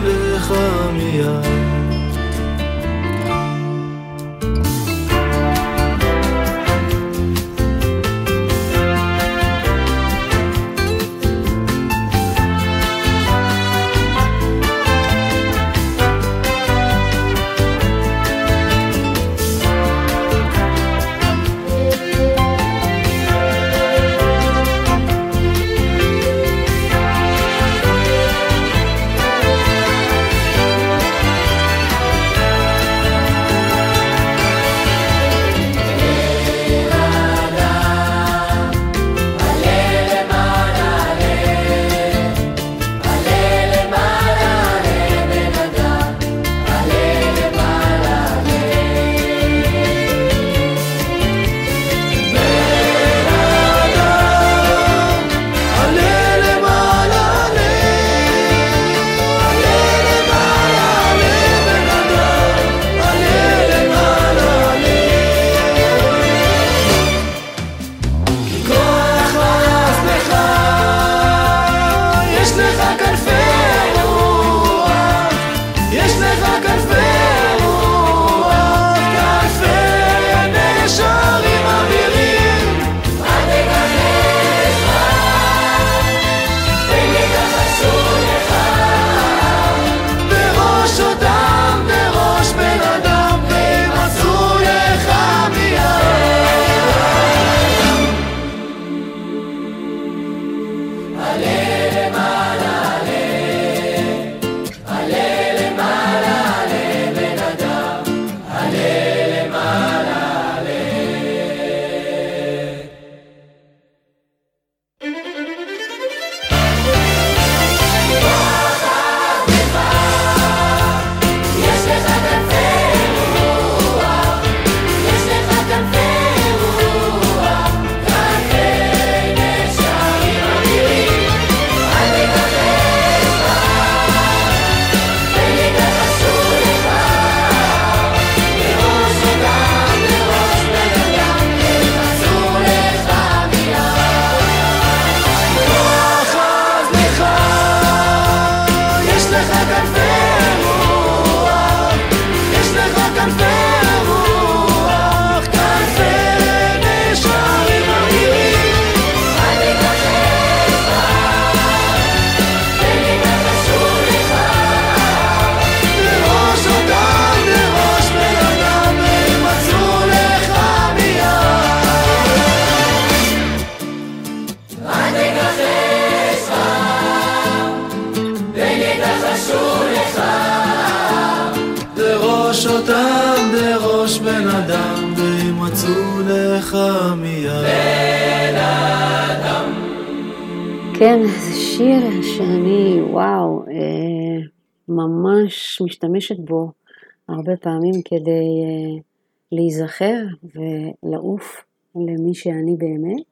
להיזכר 199.51 200.23
ולעוף 200.43 201.63
למי 201.95 202.33
שאני 202.33 202.75
באמת. 202.77 203.23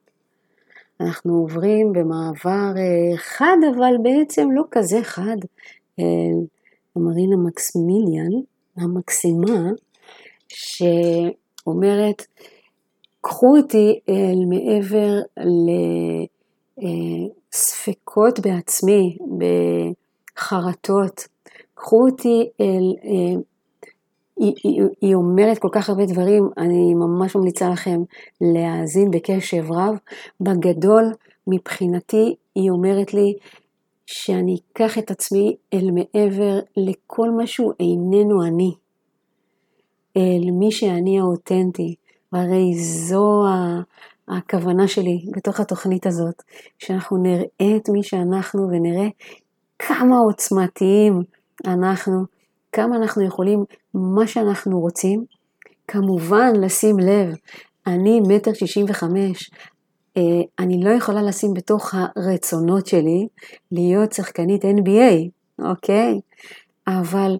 אנחנו 1.00 1.34
עוברים 1.34 1.92
במעבר 1.92 2.72
אה, 2.76 3.16
חד, 3.16 3.56
אבל 3.74 3.94
בעצם 4.02 4.48
לא 4.52 4.62
כזה 4.70 5.02
חד, 5.02 5.36
למרינה 6.96 7.36
מקסימיליאן, 7.36 8.30
המקסימה, 8.76 9.70
שאומרת, 10.48 12.26
קחו 13.20 13.56
אותי 13.56 14.00
אל 14.08 14.44
מעבר 14.48 15.20
לספקות 17.52 18.40
בעצמי, 18.40 19.16
בחרטות, 20.36 21.28
קחו 21.74 21.96
אותי 22.10 22.48
אל, 22.60 22.94
היא, 24.40 24.54
היא, 24.64 24.82
היא 25.00 25.14
אומרת 25.14 25.58
כל 25.58 25.68
כך 25.72 25.88
הרבה 25.88 26.06
דברים, 26.06 26.48
אני 26.58 26.94
ממש 26.94 27.36
ממליצה 27.36 27.68
לכם 27.68 28.00
להאזין 28.40 29.10
בקשב 29.10 29.72
רב. 29.72 29.94
בגדול, 30.40 31.04
מבחינתי, 31.46 32.34
היא 32.54 32.70
אומרת 32.70 33.14
לי 33.14 33.34
שאני 34.06 34.56
אקח 34.56 34.98
את 34.98 35.10
עצמי 35.10 35.56
אל 35.74 35.90
מעבר 35.90 36.60
לכל 36.76 37.30
מה 37.30 37.46
שהוא 37.46 37.72
איננו 37.80 38.44
אני, 38.44 38.72
אל 40.16 40.50
מי 40.50 40.72
שאני 40.72 41.20
האותנטי, 41.20 41.94
והרי 42.32 42.74
זו 42.78 43.44
הכוונה 44.28 44.88
שלי 44.88 45.24
בתוך 45.36 45.60
התוכנית 45.60 46.06
הזאת, 46.06 46.42
שאנחנו 46.78 47.16
נראה 47.16 47.76
את 47.76 47.88
מי 47.88 48.02
שאנחנו 48.02 48.68
ונראה 48.68 49.08
כמה 49.78 50.18
עוצמתיים 50.18 51.22
אנחנו, 51.66 52.24
כמה 52.72 52.96
אנחנו 52.96 53.22
יכולים 53.26 53.64
מה 53.94 54.26
שאנחנו 54.26 54.80
רוצים. 54.80 55.24
כמובן 55.88 56.52
לשים 56.56 56.98
לב, 56.98 57.34
אני 57.86 58.20
מטר 58.28 58.52
שישים 58.54 58.86
וחמש, 58.88 59.50
אה, 60.16 60.22
אני 60.58 60.84
לא 60.84 60.90
יכולה 60.90 61.22
לשים 61.22 61.54
בתוך 61.54 61.94
הרצונות 61.94 62.86
שלי 62.86 63.26
להיות 63.72 64.12
שחקנית 64.12 64.64
NBA, 64.64 65.28
אוקיי? 65.58 66.20
אבל 66.86 67.36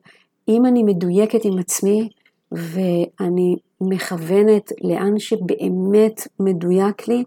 אם 0.48 0.66
אני 0.66 0.82
מדויקת 0.82 1.44
עם 1.44 1.58
עצמי 1.58 2.08
ואני 2.52 3.56
מכוונת 3.80 4.72
לאן 4.84 5.18
שבאמת 5.18 6.28
מדויק 6.40 7.08
לי, 7.08 7.24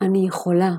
אני 0.00 0.26
יכולה. 0.26 0.72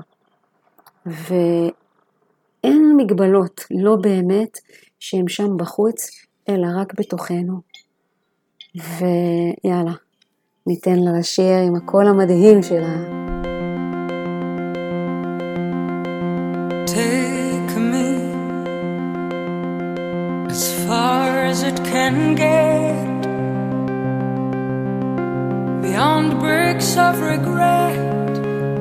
ואין 1.06 2.94
מגבלות, 2.96 3.60
לא 3.70 3.96
באמת, 3.96 4.58
שהן 5.00 5.28
שם 5.28 5.56
בחוץ, 5.56 6.23
אלא 6.48 6.66
רק 6.80 6.94
בתוכנו. 7.00 7.60
ויאללה, 8.74 9.92
ניתן 10.66 10.98
לה 10.98 11.18
לשיר 11.18 11.58
עם 11.66 11.74
הקול 11.74 12.06
המדהים 12.06 12.62
שלה. 12.62 12.96
Take 16.86 17.74
me 17.92 18.10
as 20.54 20.64
far 20.86 21.28
as 21.50 21.58
it 21.70 21.78
can 21.92 22.16
get 22.44 23.20
beyond 25.84 26.28
bricks 26.42 26.90
of 27.06 27.14
regret. 27.32 28.32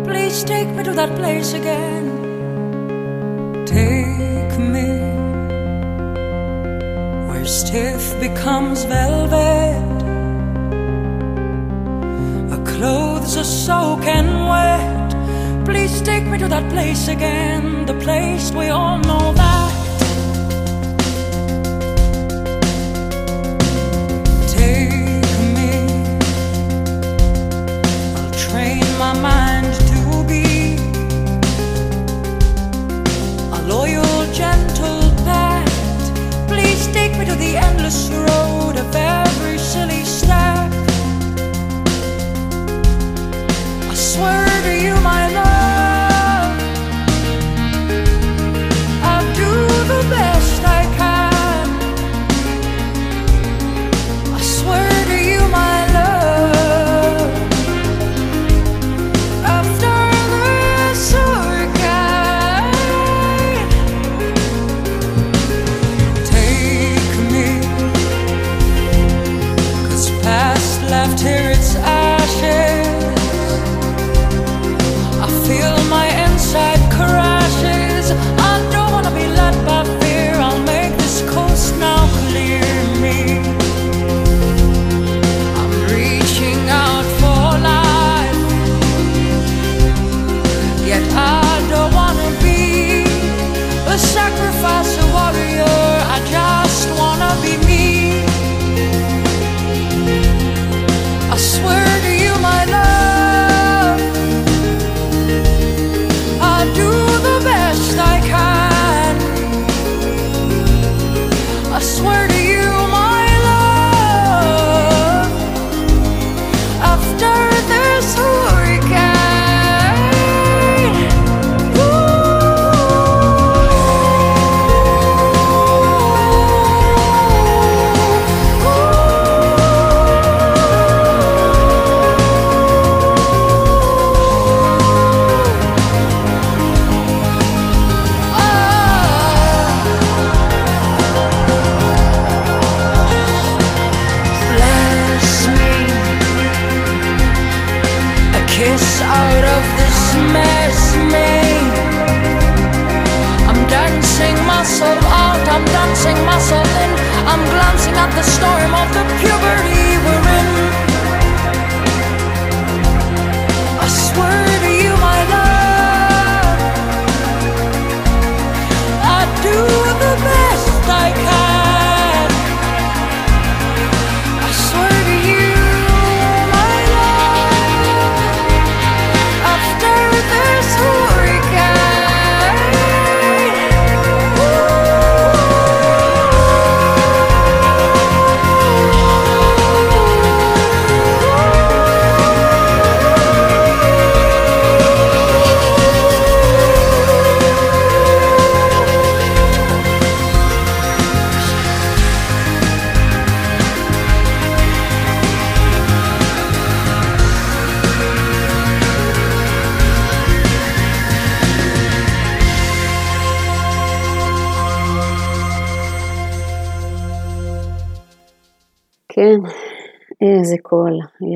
Please 0.08 0.44
take 0.44 0.70
me 0.76 0.84
to 0.84 0.94
that 1.00 1.12
place 1.20 1.54
again. 1.54 2.06
Take 3.66 4.56
me 4.74 5.23
where 7.44 7.52
stiff 7.52 8.18
becomes 8.22 8.86
velvet. 8.86 9.76
Our 12.54 12.66
clothes 12.66 13.36
are 13.36 13.44
soaking 13.44 14.32
wet. 14.48 15.12
Please 15.66 16.02
take 16.02 16.26
me 16.26 16.38
to 16.38 16.48
that 16.48 16.72
place 16.72 17.10
again, 17.10 17.86
the 17.86 17.96
place 17.96 18.52
we 18.54 18.70
all 18.70 18.98
know 19.00 19.34
that. 19.34 19.83
Endless 37.84 38.10
road 38.12 38.78
of 38.78 39.33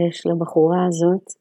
קול 0.08 0.12
יש 0.12 0.28
לבחורה 0.28 0.86
הזאת, 0.86 1.34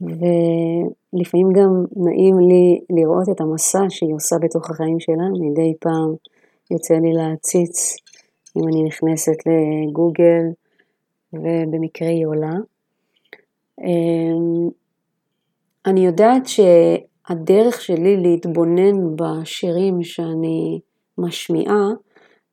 ולפעמים 0.00 1.52
גם 1.52 1.84
נעים 1.96 2.38
לי 2.38 2.80
לראות 2.90 3.28
את 3.30 3.40
המסע 3.40 3.84
שהיא 3.88 4.14
עושה 4.14 4.36
בתוך 4.40 4.70
החיים 4.70 5.00
שלה, 5.00 5.28
מדי 5.40 5.74
פעם 5.80 6.14
יוצא 6.70 6.94
לי 6.94 7.12
להציץ 7.12 7.96
אם 8.56 8.68
אני 8.68 8.82
נכנסת 8.82 9.36
לגוגל 9.46 10.44
ובמקרה 11.32 12.08
היא 12.08 12.26
עולה. 12.26 12.54
אמ, 13.80 14.68
אני 15.86 16.06
יודעת 16.06 16.42
שהדרך 16.46 17.80
שלי 17.80 18.16
להתבונן 18.16 19.16
בשירים 19.16 20.02
שאני 20.02 20.80
משמיעה 21.18 21.88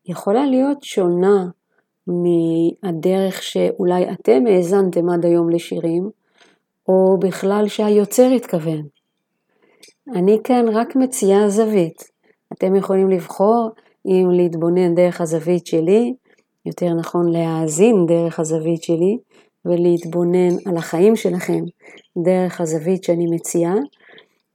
יכולה 0.06 0.46
להיות 0.46 0.84
שונה 0.84 1.46
מהדרך 2.08 3.44
שאולי 3.44 4.12
אתם 4.12 4.44
האזנתם 4.48 5.10
עד 5.10 5.26
היום 5.26 5.50
לשירים, 5.50 6.10
או 6.88 7.18
בכלל 7.20 7.68
שהיוצר 7.68 8.32
התכוון. 8.36 8.82
אני 10.16 10.38
כאן 10.44 10.66
רק 10.74 10.96
מציעה 10.96 11.50
זווית. 11.50 12.04
אתם 12.54 12.76
יכולים 12.76 13.10
לבחור 13.10 13.70
אם 14.06 14.30
להתבונן 14.32 14.96
דרך 14.96 15.22
הזווית 15.22 15.68
שלי, 15.68 16.14
יותר 16.66 16.94
נכון 16.94 17.32
להאזין 17.32 18.06
דרך 18.08 18.40
הזווית 18.40 18.84
שלי, 18.84 19.18
ולהתבונן 19.66 20.56
על 20.66 20.78
החיים 20.78 21.16
שלכם 21.16 21.64
דרך 22.18 22.62
הזווית 22.62 23.04
שאני 23.04 23.26
מציעה, 23.32 23.76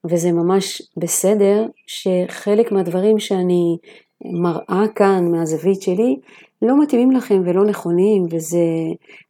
וזה 0.04 0.32
ממש 0.32 0.82
בסדר 0.96 1.66
שחלק 1.86 2.72
מהדברים 2.72 3.18
שאני 3.18 3.76
מראה 4.24 4.84
כאן 4.94 5.28
מהזווית 5.30 5.82
שלי 5.82 6.16
לא 6.62 6.82
מתאימים 6.82 7.10
לכם 7.10 7.42
ולא 7.44 7.64
נכונים, 7.64 8.26
וזה, 8.30 8.58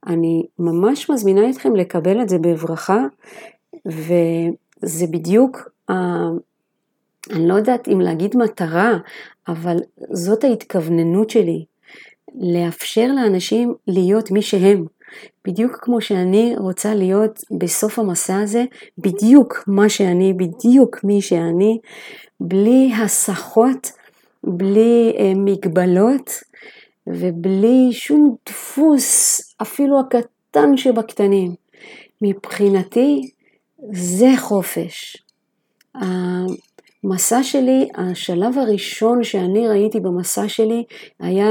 אני 0.07 0.43
ממש 0.59 1.11
מזמינה 1.11 1.51
אתכם 1.51 1.77
לקבל 1.77 2.23
את 2.23 2.29
זה 2.29 2.39
בברכה, 2.39 3.05
וזה 3.87 5.07
בדיוק, 5.11 5.69
ה, 5.91 5.95
אני 7.31 7.49
לא 7.49 7.55
יודעת 7.55 7.89
אם 7.89 8.01
להגיד 8.01 8.37
מטרה, 8.37 8.99
אבל 9.49 9.77
זאת 10.13 10.45
ההתכווננות 10.45 11.31
שלי, 11.31 11.65
לאפשר 12.35 13.07
לאנשים 13.07 13.75
להיות 13.87 14.31
מי 14.31 14.43
שהם. 14.43 14.85
בדיוק 15.47 15.77
כמו 15.81 16.01
שאני 16.01 16.55
רוצה 16.59 16.95
להיות 16.95 17.41
בסוף 17.59 17.99
המסע 17.99 18.41
הזה, 18.41 18.65
בדיוק 18.99 19.65
מה 19.67 19.89
שאני, 19.89 20.33
בדיוק 20.33 21.05
מי 21.05 21.23
שאני, 21.23 21.79
בלי 22.41 22.93
הסחות, 23.03 23.93
בלי 24.45 25.13
אה, 25.19 25.33
מגבלות 25.37 26.31
ובלי 27.07 27.89
שום 27.93 28.37
דפוס, 28.47 29.41
אפילו 29.63 30.01
הקטן 30.01 30.77
שבקטנים. 30.77 31.55
מבחינתי 32.23 33.31
זה 33.93 34.29
חופש. 34.39 35.17
המסע 35.95 37.43
שלי, 37.43 37.89
השלב 37.95 38.59
הראשון 38.59 39.25
שאני 39.25 39.69
ראיתי 39.69 40.01
במסע 40.01 40.49
שלי 40.49 40.85
היה 41.21 41.51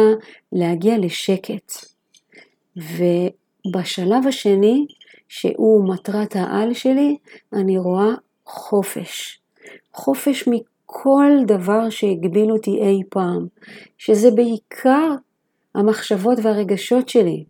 להגיע 0.51 0.97
לשקט. 0.97 1.73
ובשלב 2.75 4.27
השני, 4.27 4.85
שהוא 5.27 5.89
מטרת 5.89 6.35
העל 6.35 6.73
שלי, 6.73 7.17
אני 7.53 7.77
רואה 7.77 8.09
חופש. 8.45 9.39
חופש 9.93 10.47
מכל 10.47 11.31
דבר 11.47 11.89
שהגביל 11.89 12.51
אותי 12.51 12.71
אי 12.81 13.01
פעם, 13.09 13.47
שזה 13.97 14.31
בעיקר 14.31 15.15
המחשבות 15.75 16.37
והרגשות 16.43 17.09
שלי. 17.09 17.43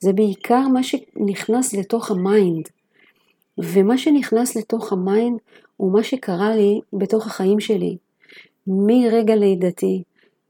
זה 0.00 0.12
בעיקר 0.12 0.68
מה 0.68 0.82
שנכנס 0.82 1.74
לתוך 1.74 2.10
ה 2.10 2.20
mind. 2.20 2.68
ומה 3.58 3.98
שנכנס 3.98 4.56
לתוך 4.56 4.92
ה 4.92 5.01
mind 5.01 5.38
הוא 5.76 5.92
מה 5.92 6.02
שקרה 6.02 6.56
לי 6.56 6.80
בתוך 6.92 7.26
החיים 7.26 7.60
שלי. 7.60 7.96
מרגע 8.66 9.34
לידתי, 9.34 10.02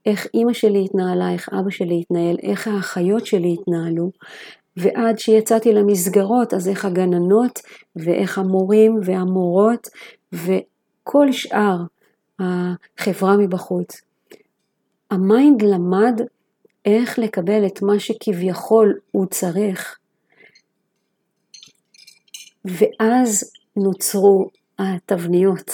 איך 0.07 0.27
אימא 0.35 0.53
שלי 0.53 0.85
התנהלה, 0.85 1.33
איך 1.33 1.49
אבא 1.53 1.71
שלי 1.71 2.01
התנהל, 2.01 2.37
איך 2.43 2.69
האחיות 2.69 3.27
שלי 3.27 3.57
התנהלו, 3.61 4.11
ועד 4.77 5.19
שיצאתי 5.19 5.73
למסגרות, 5.73 6.55
אז 6.55 6.69
איך 6.69 6.85
הגננות 6.85 7.59
ואיך 7.97 8.39
המורים 8.39 9.01
והמורות 9.05 9.89
וכל 10.33 11.33
שאר 11.33 11.77
החברה 12.39 13.37
מבחוץ. 13.37 14.01
ה 15.11 15.21
mind 15.21 15.63
למד 15.63 16.21
איך 16.87 17.19
לקבל 17.19 17.67
את 17.67 17.83
מה 17.83 17.99
שכביכול 17.99 18.99
הוא 19.11 19.27
צריך, 19.27 19.99
ואז 22.65 23.51
נוצרו 23.77 24.51
התבניות. 24.79 25.71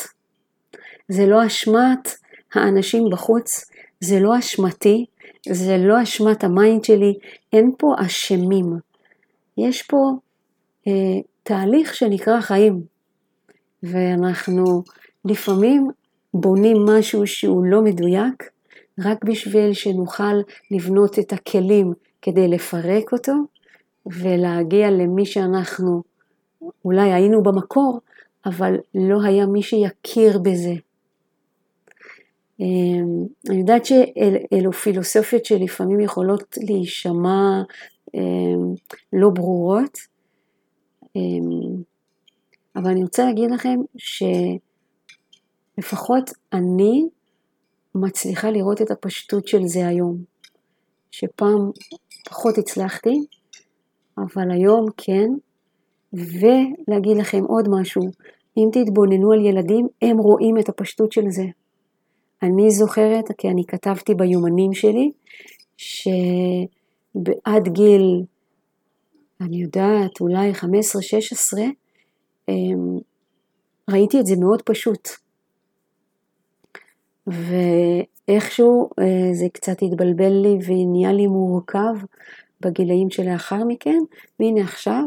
זה 1.08 1.26
לא 1.26 1.46
אשמת 1.46 2.08
האנשים 2.54 3.04
בחוץ, 3.12 3.64
זה 4.00 4.20
לא 4.20 4.38
אשמתי, 4.38 5.06
זה 5.48 5.76
לא 5.78 6.02
אשמת 6.02 6.44
ה 6.44 6.52
mind 6.52 6.84
שלי, 6.84 7.14
אין 7.52 7.72
פה 7.78 7.94
אשמים. 7.98 8.72
יש 9.58 9.82
פה 9.82 10.12
אה, 10.86 10.92
תהליך 11.42 11.94
שנקרא 11.94 12.40
חיים, 12.40 12.82
ואנחנו 13.82 14.82
לפעמים 15.24 15.90
בונים 16.34 16.76
משהו 16.86 17.26
שהוא 17.26 17.64
לא 17.64 17.82
מדויק, 17.82 18.51
רק 18.99 19.24
בשביל 19.24 19.72
שנוכל 19.72 20.34
לבנות 20.70 21.18
את 21.18 21.32
הכלים 21.32 21.93
כדי 22.22 22.49
לפרק 22.49 23.12
אותו 23.12 23.32
ולהגיע 24.07 24.90
למי 24.90 25.26
שאנחנו 25.26 26.03
אולי 26.84 27.12
היינו 27.12 27.43
במקור, 27.43 28.01
אבל 28.47 28.76
לא 28.95 29.22
היה 29.22 29.47
מי 29.47 29.62
שיכיר 29.62 30.38
בזה. 30.38 30.74
אמ, 32.61 33.26
אני 33.51 33.59
יודעת 33.59 33.84
שאלו 33.84 34.72
פילוסופיות 34.72 35.45
שלפעמים 35.45 36.01
יכולות 36.01 36.59
להישמע 36.68 37.62
אמ, 38.14 38.74
לא 39.12 39.30
ברורות, 39.30 39.99
אמ, 41.16 41.82
אבל 42.76 42.90
אני 42.90 43.03
רוצה 43.03 43.24
להגיד 43.24 43.51
לכם 43.51 43.80
שלפחות 45.78 46.30
אני 46.53 47.09
מצליחה 47.95 48.51
לראות 48.51 48.82
את 48.82 48.90
הפשטות 48.90 49.49
של 49.49 49.66
זה 49.66 49.86
היום. 49.86 50.16
שפעם 51.11 51.70
פחות 52.28 52.59
הצלחתי, 52.59 53.26
אבל 54.18 54.51
היום 54.51 54.86
כן. 54.97 55.28
ולהגיד 56.12 57.16
לכם 57.16 57.45
עוד 57.45 57.68
משהו, 57.70 58.03
אם 58.57 58.68
תתבוננו 58.72 59.32
על 59.32 59.47
ילדים, 59.47 59.88
הם 60.03 60.18
רואים 60.18 60.59
את 60.59 60.68
הפשטות 60.68 61.12
של 61.12 61.30
זה. 61.30 61.45
אני 62.43 62.70
זוכרת, 62.70 63.24
כי 63.38 63.49
אני 63.49 63.64
כתבתי 63.68 64.14
ביומנים 64.14 64.74
שלי, 64.74 65.11
שעד 65.76 67.68
גיל, 67.68 68.22
אני 69.40 69.62
יודעת, 69.62 70.20
אולי 70.20 70.53
15-16, 70.53 70.64
אמ, 72.49 72.99
ראיתי 73.90 74.20
את 74.20 74.26
זה 74.26 74.34
מאוד 74.36 74.62
פשוט. 74.62 75.09
ואיכשהו 77.26 78.90
אה, 78.98 79.34
זה 79.34 79.46
קצת 79.52 79.82
התבלבל 79.82 80.32
לי 80.32 80.58
ונהיה 80.66 81.12
לי 81.12 81.26
מורכב 81.26 81.94
בגילאים 82.60 83.10
שלאחר 83.10 83.64
מכן, 83.64 83.98
והנה 84.40 84.60
עכשיו 84.60 85.02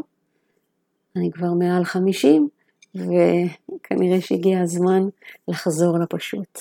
אני 1.16 1.32
כבר 1.32 1.53
מעל 1.53 1.84
50, 1.84 2.49
וכנראה 2.95 4.22
שהגיע 4.22 4.61
הזמן 4.61 5.07
לחזור 5.47 5.97
לפשוט. 5.97 6.59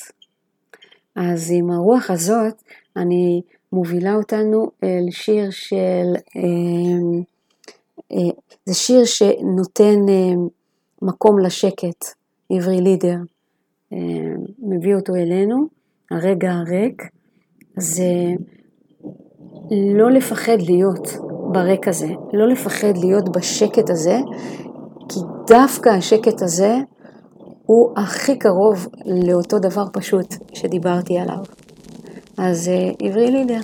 אז 1.16 1.52
עם 1.56 1.70
הרוח 1.70 2.10
הזאת, 2.10 2.62
אני 2.96 3.42
מובילה 3.72 4.14
אותנו 4.14 4.70
אל 4.82 5.10
שיר 5.10 5.50
של, 5.50 6.14
אה, 6.36 6.42
אה, 8.12 8.32
זה 8.66 8.74
שיר 8.74 9.04
שנותן 9.04 10.00
מקום 11.02 11.38
לשקט, 11.38 12.04
עברי 12.50 12.80
לידר. 12.80 13.16
אה, 13.94 14.34
מביא 14.58 14.94
אותו 14.94 15.14
אלינו, 15.14 15.66
הרגע 16.10 16.52
הריק, 16.52 17.02
זה 17.76 18.12
לא 19.70 20.10
לפחד 20.10 20.60
להיות 20.60 21.08
בריק 21.52 21.88
הזה, 21.88 22.08
לא 22.32 22.48
לפחד 22.48 22.96
להיות 22.96 23.36
בשקט 23.36 23.90
הזה, 23.90 24.18
כי 25.08 25.20
דווקא 25.48 25.88
השקט 25.88 26.42
הזה 26.42 26.76
הוא 27.66 27.92
הכי 27.96 28.38
קרוב 28.38 28.88
לאותו 29.26 29.58
דבר 29.58 29.84
פשוט 29.92 30.34
שדיברתי 30.54 31.18
עליו. 31.18 31.44
אז 32.38 32.68
אה, 32.68 32.90
עברי 33.08 33.30
לידר. 33.30 33.60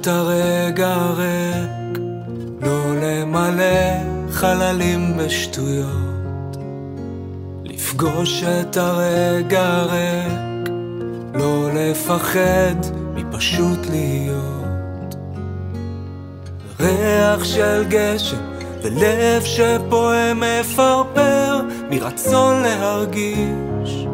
את 0.00 0.06
הרגע 0.06 0.94
הריק, 0.94 1.98
לא 2.62 2.96
למלא 3.02 4.30
חללים 4.30 5.16
בשטויות. 5.16 6.56
לפגוש 7.64 8.44
את 8.44 8.76
הרגע 8.76 9.66
הריק, 9.66 10.68
לא 11.34 11.68
לפחד 11.74 12.74
מפשוט 13.14 13.78
להיות. 13.90 15.16
ריח 16.80 17.44
של 17.44 17.84
גשם 17.88 18.36
ולב 18.82 19.42
שפועם 19.44 20.40
מפרפר 20.40 21.60
מרצון 21.90 22.62
להרגיש 22.62 24.06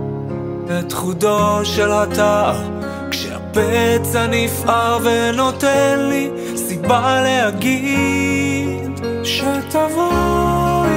את 0.79 0.93
חודו 0.93 1.65
של 1.65 1.93
התא 1.93 2.74
כשהפצע 3.55 4.27
נפער 4.27 4.99
ונותן 5.05 5.99
לי 5.99 6.31
סיבה 6.57 7.21
להגיד 7.23 9.01
שתבואי 9.25 10.91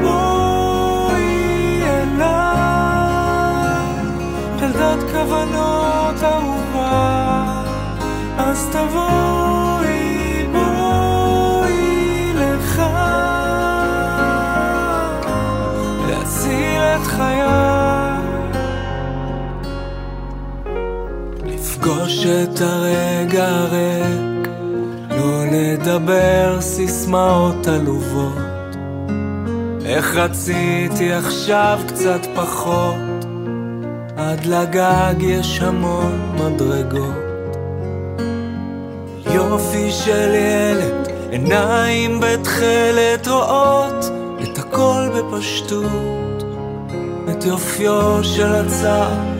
בואי 0.00 1.82
אליי. 1.82 3.08
ילדת 4.62 5.10
כוונות 5.12 6.22
אהובה 6.22 7.62
אז 8.38 8.68
תבואי 8.72 10.46
בואי 10.52 12.32
לך. 12.34 12.82
להציל 16.08 16.80
את 16.80 17.06
חיי 17.06 17.97
את 22.16 22.60
הרגע 22.60 23.48
הריק 23.48 24.48
לא 25.10 25.44
לדבר 25.52 26.60
סיסמאות 26.60 27.66
עלובות. 27.66 28.32
איך 29.84 30.16
רציתי 30.16 31.12
עכשיו 31.12 31.78
קצת 31.88 32.20
פחות 32.34 33.26
עד 34.16 34.44
לגג 34.46 35.14
יש 35.20 35.60
המון 35.60 36.32
מדרגות. 36.34 37.28
יופי 39.34 39.90
של 39.90 40.34
ילד, 40.34 41.08
עיניים 41.30 42.20
בתכלת 42.20 43.28
רואות 43.28 44.04
את 44.42 44.58
הכל 44.58 45.08
בפשטות, 45.14 46.44
את 47.30 47.44
יופיו 47.44 48.24
של 48.24 48.54
הצער, 48.54 49.37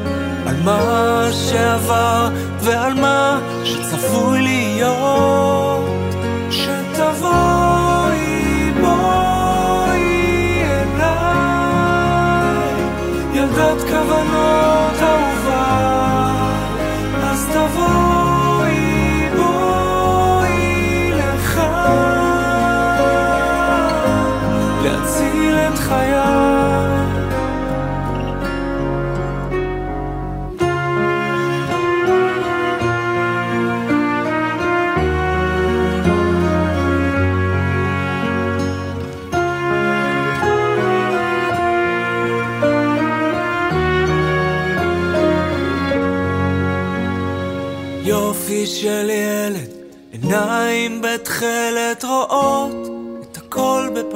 על 0.48 0.56
מה 0.64 1.28
שעבר 1.32 2.28
ועל 2.60 2.94
מה 2.94 3.40
שצפוי 3.64 4.42
להיות, 4.42 6.14
שתבואי 6.50 8.22
בואי 8.80 10.62
אליי, 10.64 11.78
ילדת 13.34 13.80
כוונות 13.80 15.02
אהובה, 15.02 16.34
אז 17.22 17.46
תבואי 17.48 19.28
בואי 19.36 21.12
לך, 21.12 21.60
להציל 24.84 25.54
את 25.54 25.78
חיי. 25.78 26.47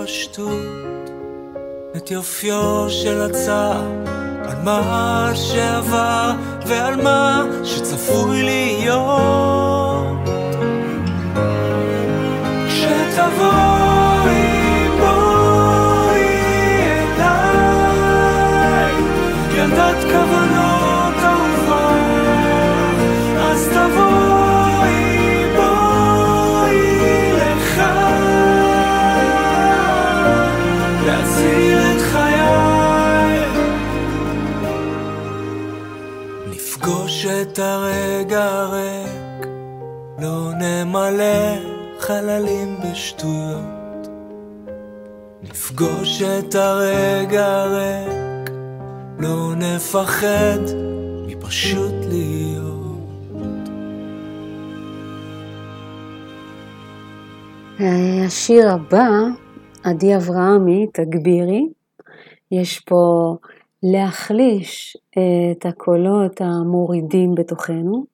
בפשטות, 0.02 1.10
את 1.96 2.10
יופיו 2.10 2.90
של 2.90 3.20
הצער, 3.20 3.82
על 4.44 4.56
מה 4.64 5.30
שעבר 5.34 6.32
ועל 6.66 7.02
מה 7.02 7.44
שצפוי 7.64 8.42
להיות. 8.42 10.28
כשתבואי 12.68 13.81
את 37.52 37.58
הרגע 37.58 38.44
הריק, 38.44 39.46
לא 40.18 40.50
נמלא 40.54 41.56
חללים 41.98 42.76
בשטויות. 42.84 44.08
לפגוש 45.42 46.22
את 46.22 46.54
הרגע 46.54 47.46
הריק, 47.46 48.50
לא 49.18 49.54
נפחד 49.56 50.58
מפשוט 51.26 51.94
להיות. 52.08 53.68
השיר 58.26 58.70
הבא, 58.70 59.08
עדי 59.84 60.16
אברהמי, 60.16 60.86
תגבירי, 60.92 61.68
יש 62.50 62.80
פה 62.80 63.36
להחליש 63.82 64.96
את 65.10 65.66
הקולות 65.66 66.40
המורידים 66.40 67.34
בתוכנו. 67.34 68.04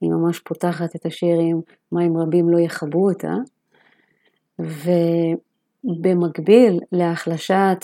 היא 0.00 0.10
ממש 0.10 0.40
פותחת 0.40 0.96
את 0.96 1.06
השיר 1.06 1.38
עם 1.40 1.60
מים 1.92 2.16
רבים 2.16 2.50
לא 2.50 2.60
יכבו 2.60 3.08
אותה. 3.08 3.34
ובמקביל 5.84 6.80
להחלשת 6.92 7.76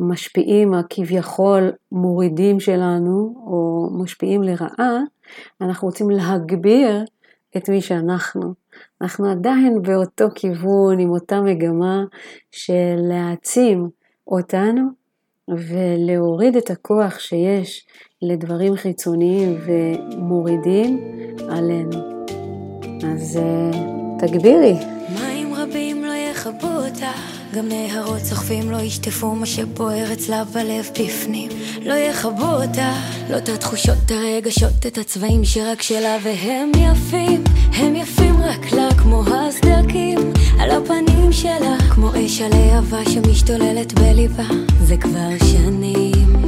המשפיעים 0.00 0.74
הכביכול 0.74 1.72
מורידים 1.92 2.60
שלנו, 2.60 3.34
או 3.46 3.88
משפיעים 3.92 4.42
לרעה, 4.42 4.98
אנחנו 5.60 5.88
רוצים 5.88 6.10
להגביר 6.10 7.04
את 7.56 7.68
מי 7.68 7.80
שאנחנו. 7.80 8.54
אנחנו 9.00 9.30
עדיין 9.30 9.82
באותו 9.82 10.26
כיוון, 10.34 10.98
עם 10.98 11.10
אותה 11.10 11.40
מגמה 11.40 12.04
של 12.50 12.96
להעצים 12.96 13.88
אותנו 14.26 15.03
ולהוריד 15.48 16.56
את 16.56 16.70
הכוח 16.70 17.18
שיש 17.18 17.86
לדברים 18.22 18.76
חיצוניים 18.76 19.58
ומורידים 19.66 21.00
עלינו. 21.48 22.14
אז 23.12 23.38
תגבירי. 24.18 24.74
מים 25.14 25.54
רבים 25.54 26.04
לא 26.04 26.12
יכבו 26.12 26.68
אותה, 26.68 27.12
גם 27.54 27.68
נהרות 27.68 28.18
סוחפים 28.18 28.70
לא 28.70 28.76
ישטפו 28.76 29.34
מה 29.34 29.46
שבוער 29.46 30.12
אצלה 30.12 30.44
בלב 30.44 30.90
בפנים. 31.00 31.50
לא 31.82 31.94
יכבו 31.94 32.46
אותה, 32.46 32.92
לא 33.30 33.38
את 33.38 33.48
התחושות, 33.48 33.96
את 34.06 34.10
הרגשות, 34.10 34.86
את 34.86 34.98
הצבעים 34.98 35.44
שרק 35.44 35.82
שלה 35.82 36.16
והם 36.22 36.70
יפים, 36.76 37.44
הם 37.72 37.96
יפים 37.96 38.34
רק 38.42 38.72
אש 42.84 42.92
הלהבה 42.92 43.10
שמשתוללת 43.10 43.92
בליבה, 43.92 44.42
זה 44.80 44.96
כבר 44.96 45.46
שנים. 45.52 46.44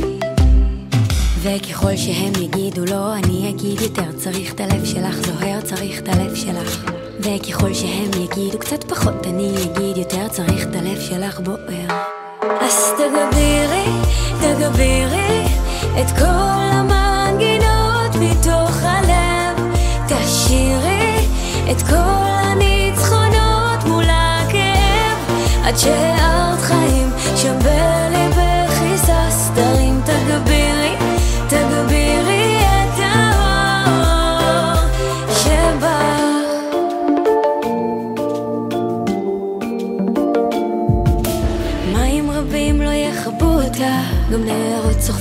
וככל 1.42 1.96
שהם 1.96 2.32
יגידו 2.42 2.84
לא, 2.84 3.14
אני 3.14 3.50
אגיד 3.50 3.80
יותר 3.80 4.12
צריך 4.16 4.52
את 4.52 4.60
הלב 4.60 4.84
שלך, 4.84 5.14
זוהר 5.14 5.60
צריך 5.60 5.98
את 5.98 6.08
הלב 6.08 6.34
שלך. 6.34 6.90
וככל 7.20 7.74
שהם 7.74 8.10
יגידו 8.22 8.58
קצת 8.58 8.84
פחות, 8.84 9.26
אני 9.26 9.52
אגיד 9.64 9.96
יותר 9.96 10.28
צריך 10.28 10.62
את 10.62 10.76
הלב 10.76 11.00
שלך 11.00 11.40
בוער. 11.40 12.04
אז 12.60 12.92
תגבירי, 12.98 13.86
תגבירי 14.40 15.44
את 16.00 16.10
כל 16.18 16.68
המנגינות 16.72 18.14
מתוך 18.20 18.82
הלב. 18.82 19.76
תשאירי 20.08 21.16
את 21.70 21.82
כל 21.82 21.96
הכאב, 21.96 23.25
עד 25.66 25.76
שהארת 25.78 26.60
חיים 26.60 27.10
בליבך 27.34 27.75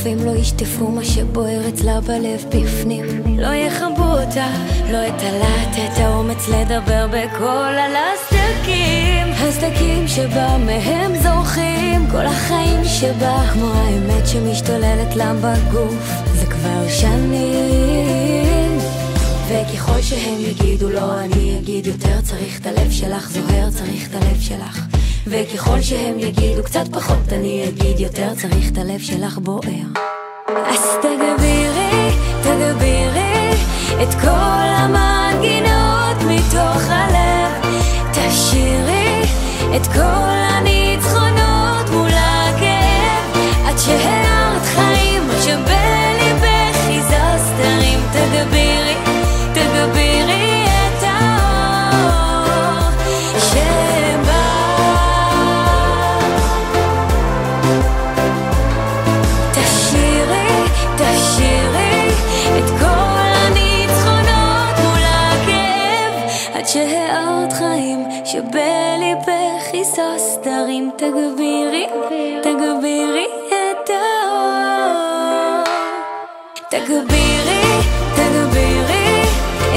צוחפים 0.06 0.26
לא 0.26 0.32
ישטפו 0.32 0.88
מה 0.88 1.06
שבוער 1.06 1.70
אצלה 1.70 2.02
בלב 2.02 2.46
בפנים. 2.50 3.06
לא 3.40 3.48
יכבו 3.48 4.04
אותה 4.04 4.48
לא 4.92 5.08
את 5.08 5.22
הלהט, 5.22 5.76
את 5.76 5.98
האומץ 5.98 6.48
לדבר 6.48 7.08
בקול 7.08 7.76
על 7.78 7.92
הסדקים. 7.96 9.28
הסדקים 9.34 10.08
שבה 10.08 10.58
מהם 10.58 11.16
זורחים 11.24 12.08
כל 12.12 12.26
החיים 12.26 12.86
שבה 12.86 13.44
כמו 13.54 13.74
האמת 13.74 14.28
שמשתוללת 14.28 15.16
לה 15.16 15.34
בגוף. 15.34 16.12
זה 16.36 16.46
כבר 16.46 16.90
שנים 16.90 18.78
וככל 19.48 20.02
שהם 20.02 20.40
יגידו 20.40 20.90
לא 20.90 21.20
אני 21.20 21.60
אגיד 21.60 21.88
יותר 21.88 22.22
צריך 22.22 22.60
את 22.60 22.66
הלב 22.66 22.92
שלך 22.92 23.30
זוהר 23.30 23.70
צריך 23.70 24.10
את 24.10 24.16
הלב 24.16 24.40
שלך 24.40 24.85
וככל 25.28 25.82
שהם 25.82 26.20
יגידו 26.20 26.64
קצת 26.64 26.88
פחות 26.92 27.34
אני 27.34 27.66
אגיד 27.70 28.00
יותר 28.00 28.36
צריך 28.36 28.72
את 28.72 28.78
הלב 28.78 29.00
שלך 29.00 29.38
בוער. 29.38 29.88
אז 30.48 30.98
תגבירי, 31.02 32.10
תגבירי 32.42 33.52
את 34.04 34.14
כל 34.22 34.68
המנגינות 34.78 36.18
מתוך 36.28 36.82
הלב. 36.90 37.52
תשאירי 38.12 39.22
את 39.76 39.88
כל 39.88 40.40
הניצחונות 40.50 41.90
מול 41.92 42.10
הכאב 42.14 43.38
עד 43.66 43.78
שהארת 43.78 44.25
שהארת 66.76 67.54
חיים 67.54 68.04
שבליבך 68.26 69.64
היסס 69.74 70.40
תרים 70.44 70.92
תגבירי, 70.98 71.86
תגבירי 72.44 73.26
את 73.48 73.90
האור. 73.90 75.64
תגבירי, 76.70 77.62
תגבירי 78.16 79.22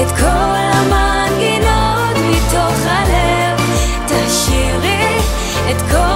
את 0.01 0.11
כל 0.19 0.59
המנגינות 0.73 2.15
מתוך 2.29 2.85
הלב. 2.85 3.59
תשאירי 4.05 5.17
את 5.71 5.81
כל 5.91 6.08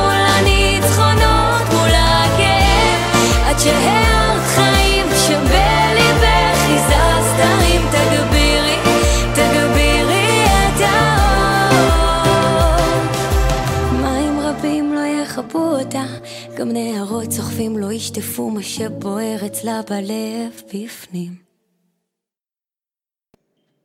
גם 16.63 16.71
נערות 16.71 17.31
סוחפים 17.31 17.77
לא 17.77 17.91
ישטפו 17.91 18.49
מה 18.49 18.63
שבוער 18.63 19.37
אצלה 19.45 19.81
בלב 19.89 20.61
בפנים 20.65 21.31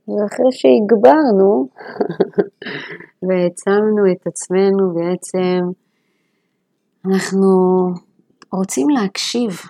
ואחרי 0.08 0.52
שהגברנו 0.52 1.68
והעצמנו 3.22 4.12
את 4.12 4.26
עצמנו 4.26 4.94
בעצם, 4.94 5.60
אנחנו 7.04 7.48
רוצים 8.52 8.88
להקשיב 8.88 9.60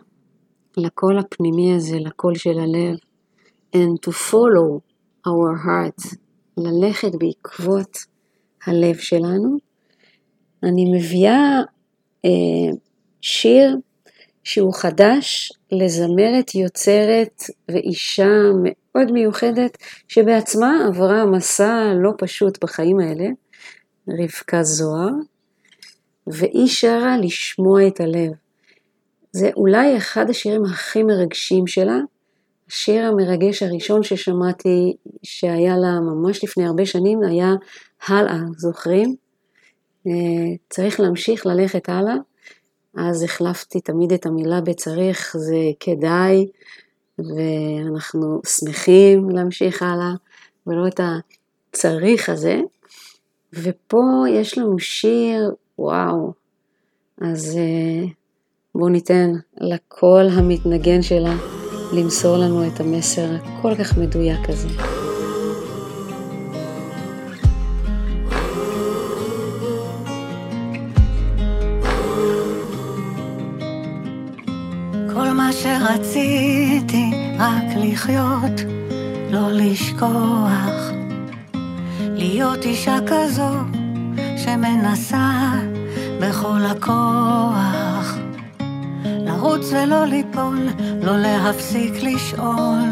לקול 0.76 1.18
הפנימי 1.18 1.74
הזה, 1.74 1.96
לקול 1.98 2.34
של 2.34 2.58
הלב, 2.58 2.96
and 3.76 4.08
to 4.08 4.12
follow 4.12 4.80
our 5.26 5.66
heart, 5.66 6.16
ללכת 6.56 7.12
בעקבות 7.18 7.98
הלב 8.66 8.96
שלנו. 8.96 9.56
אני 10.62 10.92
מביאה 10.96 11.60
אה, 12.24 12.78
שיר 13.20 13.76
שהוא 14.44 14.74
חדש 14.74 15.52
לזמרת 15.72 16.54
יוצרת 16.54 17.42
ואישה 17.68 18.28
מאוד 18.62 19.12
מיוחדת 19.12 19.78
שבעצמה 20.08 20.86
עברה 20.88 21.26
מסע 21.26 21.92
לא 22.02 22.12
פשוט 22.18 22.64
בחיים 22.64 23.00
האלה, 23.00 23.26
רבקה 24.08 24.62
זוהר, 24.62 25.10
והיא 26.26 26.68
שרה 26.68 27.16
לשמוע 27.22 27.86
את 27.86 28.00
הלב. 28.00 28.32
זה 29.32 29.50
אולי 29.56 29.96
אחד 29.96 30.30
השירים 30.30 30.64
הכי 30.64 31.02
מרגשים 31.02 31.66
שלה, 31.66 31.98
השיר 32.68 33.04
המרגש 33.04 33.62
הראשון 33.62 34.02
ששמעתי 34.02 34.96
שהיה 35.22 35.76
לה 35.76 36.00
ממש 36.00 36.44
לפני 36.44 36.66
הרבה 36.66 36.86
שנים 36.86 37.22
היה 37.22 37.52
הלאה, 38.06 38.38
זוכרים? 38.56 39.16
אה, 40.06 40.12
צריך 40.70 41.00
להמשיך 41.00 41.46
ללכת 41.46 41.88
הלאה. 41.88 42.14
אז 42.98 43.22
החלפתי 43.22 43.80
תמיד 43.80 44.12
את 44.12 44.26
המילה 44.26 44.60
בצריך, 44.60 45.36
זה 45.38 45.56
כדאי, 45.80 46.46
ואנחנו 47.18 48.40
שמחים 48.46 49.30
להמשיך 49.30 49.82
הלאה, 49.82 50.12
ולא 50.66 50.86
את 50.86 51.00
הצריך 51.72 52.28
הזה. 52.28 52.60
ופה 53.52 54.02
יש 54.30 54.58
לנו 54.58 54.78
שיר, 54.78 55.54
וואו, 55.78 56.32
אז 57.20 57.56
אה, 57.58 58.08
בואו 58.74 58.88
ניתן 58.88 59.30
לקול 59.60 60.28
המתנגן 60.32 61.02
שלה 61.02 61.36
למסור 61.92 62.36
לנו 62.36 62.66
את 62.66 62.80
המסר 62.80 63.28
הכל 63.42 63.74
כך 63.74 63.98
מדויק 63.98 64.48
הזה. 64.48 64.97
מה 75.88 75.94
שרציתי 75.96 77.10
רק 77.38 77.64
לחיות, 77.76 78.60
לא 79.30 79.52
לשכוח, 79.52 80.90
להיות 82.00 82.64
אישה 82.64 82.96
כזו 83.06 83.50
שמנסה 84.36 85.52
בכל 86.20 86.60
הכוח, 86.70 88.16
לרוץ 89.04 89.72
ולא 89.72 90.04
ליפול, 90.04 90.68
לא 91.02 91.16
להפסיק 91.18 91.92
לשאול. 92.02 92.88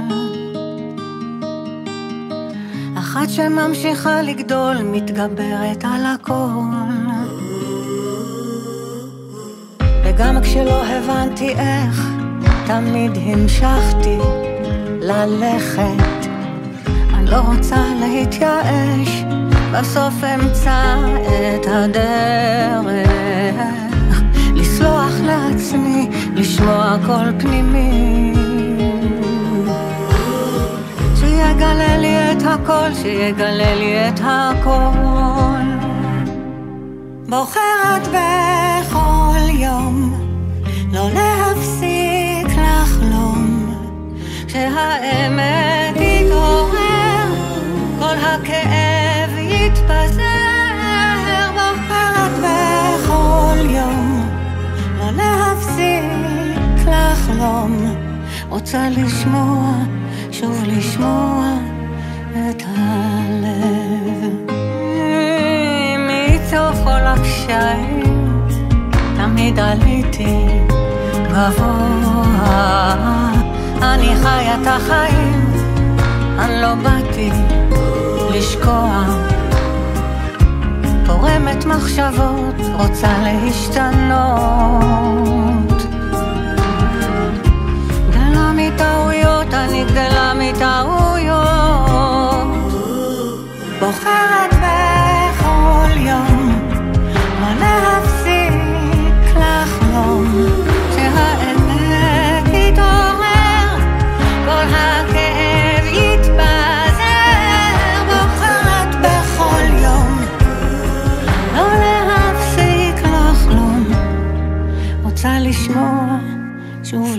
אחת 2.99 3.29
שממשיכה 3.29 4.23
לגדול, 4.23 4.77
מתגברת 4.83 5.85
על 5.85 6.07
הכל. 6.07 6.63
וגם 10.05 10.41
כשלא 10.43 10.85
הבנתי 10.87 11.49
איך, 11.49 12.26
תמיד 12.67 13.13
המשכתי 13.27 14.19
ללכת. 15.01 16.27
אני 17.15 17.31
לא 17.31 17.37
רוצה 17.37 17.77
להתייאש, 18.01 19.25
בסוף 19.73 20.15
אמצא 20.25 20.95
את 21.57 21.67
הדרך. 21.67 23.09
לסלוח 24.55 25.13
לעצמי, 25.23 26.09
לשמוע 26.35 26.97
קול 27.07 27.33
פנימי. 27.39 28.33
שיגלה 31.15 31.97
לי 31.99 32.33
את 32.33 32.43
הכל, 32.43 32.95
שיגלה 33.03 33.75
לי 33.75 34.09
את 34.09 34.21
הכל. 34.25 35.67
בוחרת 37.29 38.09
בכל 38.09 39.51
יום 39.51 40.15
לא 40.93 41.11
להפסיק 41.11 41.96
שהאמת 44.57 45.97
יתעורר 45.97 47.29
כל 47.99 48.15
הכאב 48.19 49.39
יתפזר 49.39 50.23
בוחרת 51.53 52.31
בכל 52.39 53.57
יום 53.71 54.29
לא 54.99 55.11
להפסיק 55.11 56.03
לחלום 56.87 57.97
רוצה 58.49 58.89
לשמוע 58.91 59.73
שוב 60.33 60.65
לשמוע 60.67 61.49
את 62.33 62.63
הלב 62.67 64.33
מתוך 65.99 66.75
כל 66.85 67.07
הקשיים, 67.07 68.03
תמיד 69.17 69.59
עליתי 69.59 70.37
גבוה. 71.29 72.87
אני 73.83 74.17
חיה 74.23 74.55
את 74.55 74.67
החיים, 74.67 75.53
אני 76.39 76.63
לא 76.63 76.75
באתי 76.75 77.31
לשקוע. 78.31 79.05
פורמת 81.07 81.65
מחשבות, 81.65 82.55
רוצה 82.79 83.09
להשתנות. 83.23 84.17
גדלה 88.11 88.53
מטעויות, 88.55 89.55
אני 89.55 89.85
גדלה 89.85 90.33
מטעויות. 90.35 91.47
בוחרת 93.81 94.46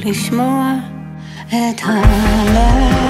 לשמוע 0.08 0.74
את 1.48 1.82
הלב 1.84 3.08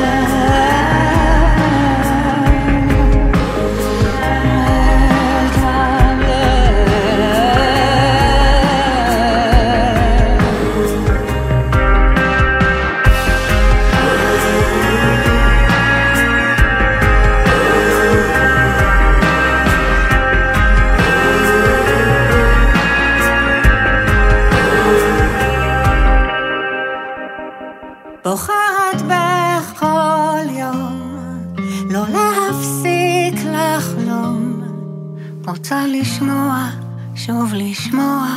לשמוע, 36.02 36.70
שוב 37.16 37.54
לשמוע 37.54 38.28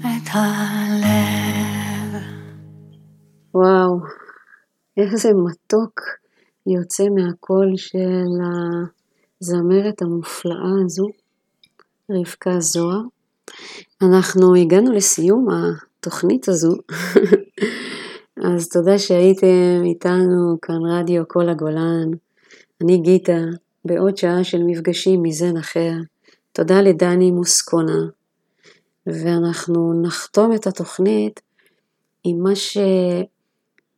את 0.00 0.28
הלב. 0.32 2.22
וואו, 3.54 4.00
איזה 4.96 5.30
מתוק 5.34 6.00
יוצא 6.66 7.04
מהקול 7.08 7.72
של 7.76 8.28
הזמרת 9.42 10.02
המופלאה 10.02 10.84
הזו, 10.84 11.06
רבקה 12.10 12.60
זוהר. 12.60 13.00
אנחנו 14.02 14.54
הגענו 14.54 14.92
לסיום 14.92 15.46
התוכנית 15.50 16.48
הזו, 16.48 16.72
אז 18.46 18.68
תודה 18.68 18.98
שהייתם 18.98 19.82
איתנו 19.84 20.58
כאן 20.62 20.80
רדיו 20.90 21.22
כל 21.28 21.48
הגולן. 21.48 22.10
אני 22.82 22.98
גיטה, 22.98 23.38
בעוד 23.84 24.16
שעה 24.16 24.44
של 24.44 24.62
מפגשים 24.62 25.22
מזן 25.22 25.56
אחר. 25.56 25.92
תודה 26.60 26.80
לדני 26.80 27.30
מוסקונה, 27.30 27.98
ואנחנו 29.06 30.02
נחתום 30.02 30.52
את 30.54 30.66
התוכנית 30.66 31.40
עם 32.24 32.42
מה 32.42 32.50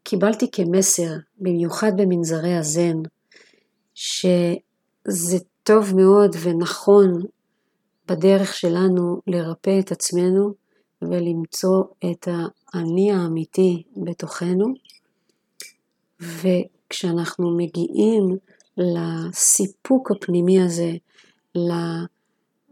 שקיבלתי 0.03 0.51
כמסר, 0.53 1.11
במיוחד 1.39 1.93
במנזרי 1.97 2.55
הזן, 2.55 2.97
שזה 3.95 5.39
טוב 5.63 5.97
מאוד 5.97 6.37
ונכון 6.43 7.23
בדרך 8.09 8.55
שלנו 8.55 9.21
לרפא 9.27 9.79
את 9.81 9.93
עצמנו 9.93 10.55
ולמצוא 11.03 11.85
את 12.11 12.29
האני 12.75 13.13
האמיתי 13.13 13.83
בתוכנו, 13.97 14.75
וכשאנחנו 16.21 17.57
מגיעים 17.57 18.37
לסיפוק 18.77 20.11
הפנימי 20.11 20.63
הזה, 20.63 20.91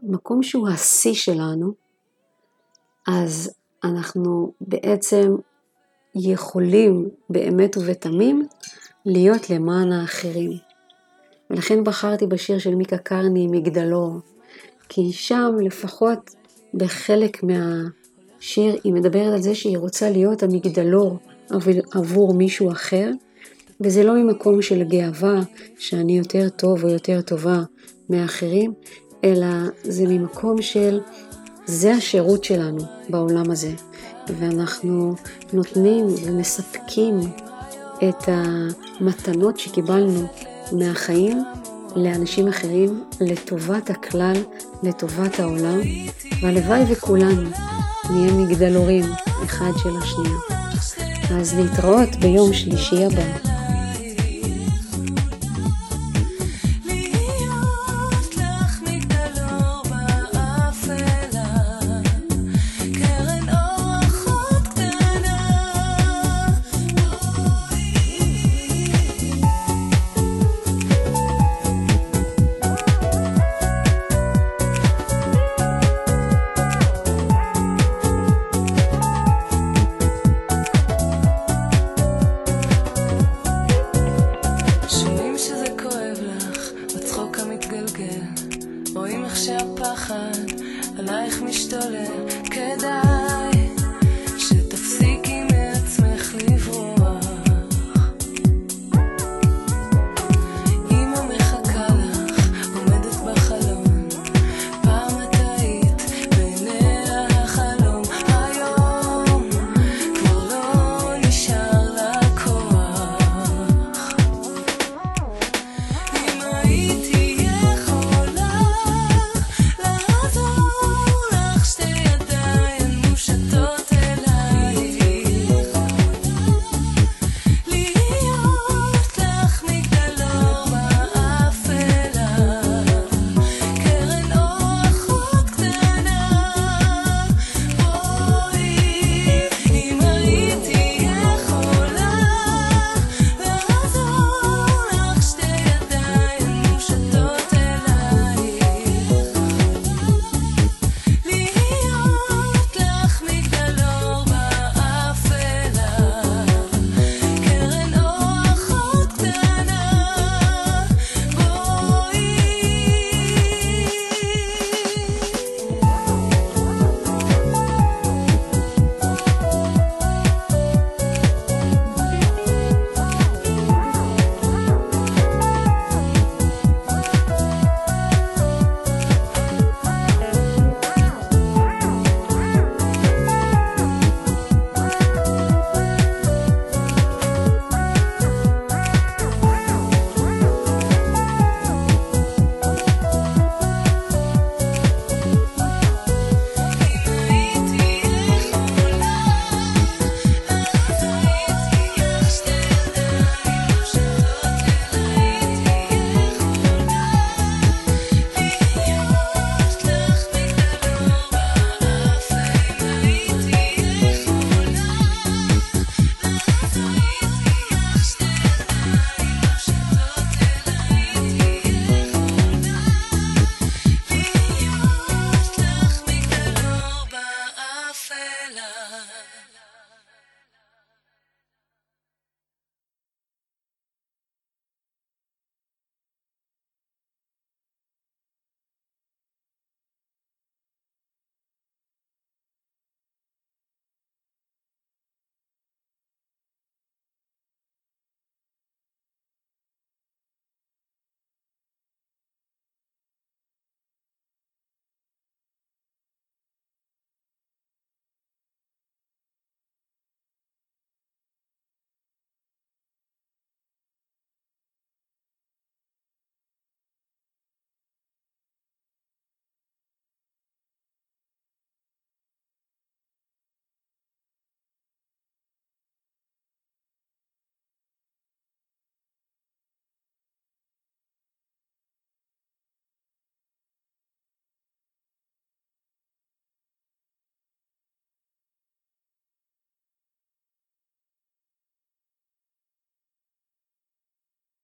למקום 0.03 0.43
שהוא 0.43 0.69
השיא 0.69 1.13
שלנו, 1.13 1.73
אז 3.07 3.53
אנחנו 3.83 4.51
בעצם 4.61 5.35
יכולים 6.15 7.09
באמת 7.29 7.77
ובתמים 7.77 8.47
להיות 9.05 9.49
למען 9.49 9.91
האחרים. 9.91 10.51
ולכן 11.49 11.83
בחרתי 11.83 12.27
בשיר 12.27 12.59
של 12.59 12.75
מיקה 12.75 12.97
קרני, 12.97 13.47
מגדלור, 13.47 14.19
כי 14.89 15.11
שם 15.11 15.51
לפחות 15.65 16.35
בחלק 16.73 17.43
מהשיר 17.43 18.75
היא 18.83 18.93
מדברת 18.93 19.33
על 19.33 19.41
זה 19.41 19.55
שהיא 19.55 19.77
רוצה 19.77 20.09
להיות 20.09 20.43
המגדלור 20.43 21.17
עבור 21.91 22.33
מישהו 22.33 22.71
אחר, 22.71 23.11
וזה 23.81 24.03
לא 24.03 24.13
ממקום 24.13 24.61
של 24.61 24.83
גאווה 24.83 25.39
שאני 25.79 26.17
יותר 26.17 26.49
טוב 26.49 26.83
או 26.83 26.89
יותר 26.89 27.21
טובה 27.21 27.59
מאחרים, 28.09 28.73
אלא 29.23 29.47
זה 29.83 30.03
ממקום 30.07 30.61
של 30.61 30.99
זה 31.65 31.93
השירות 31.93 32.43
שלנו 32.43 32.81
בעולם 33.09 33.51
הזה, 33.51 33.71
ואנחנו 34.27 35.15
נותנים 35.53 36.05
ומספקים 36.25 37.19
את 38.09 38.23
המתנות 38.27 39.59
שקיבלנו 39.59 40.27
מהחיים 40.71 41.43
לאנשים 41.95 42.47
אחרים, 42.47 43.03
לטובת 43.21 43.89
הכלל, 43.89 44.35
לטובת 44.83 45.39
העולם, 45.39 45.79
והלוואי 46.41 46.83
וכולנו 46.89 47.49
נהיה 48.09 48.33
מגדלורים 48.33 49.05
אחד 49.45 49.71
של 49.77 49.97
השנייה. 49.97 50.61
אז 51.39 51.53
להתראות 51.59 52.09
ביום 52.21 52.53
שלישי 52.53 53.05
הבא. 53.05 53.50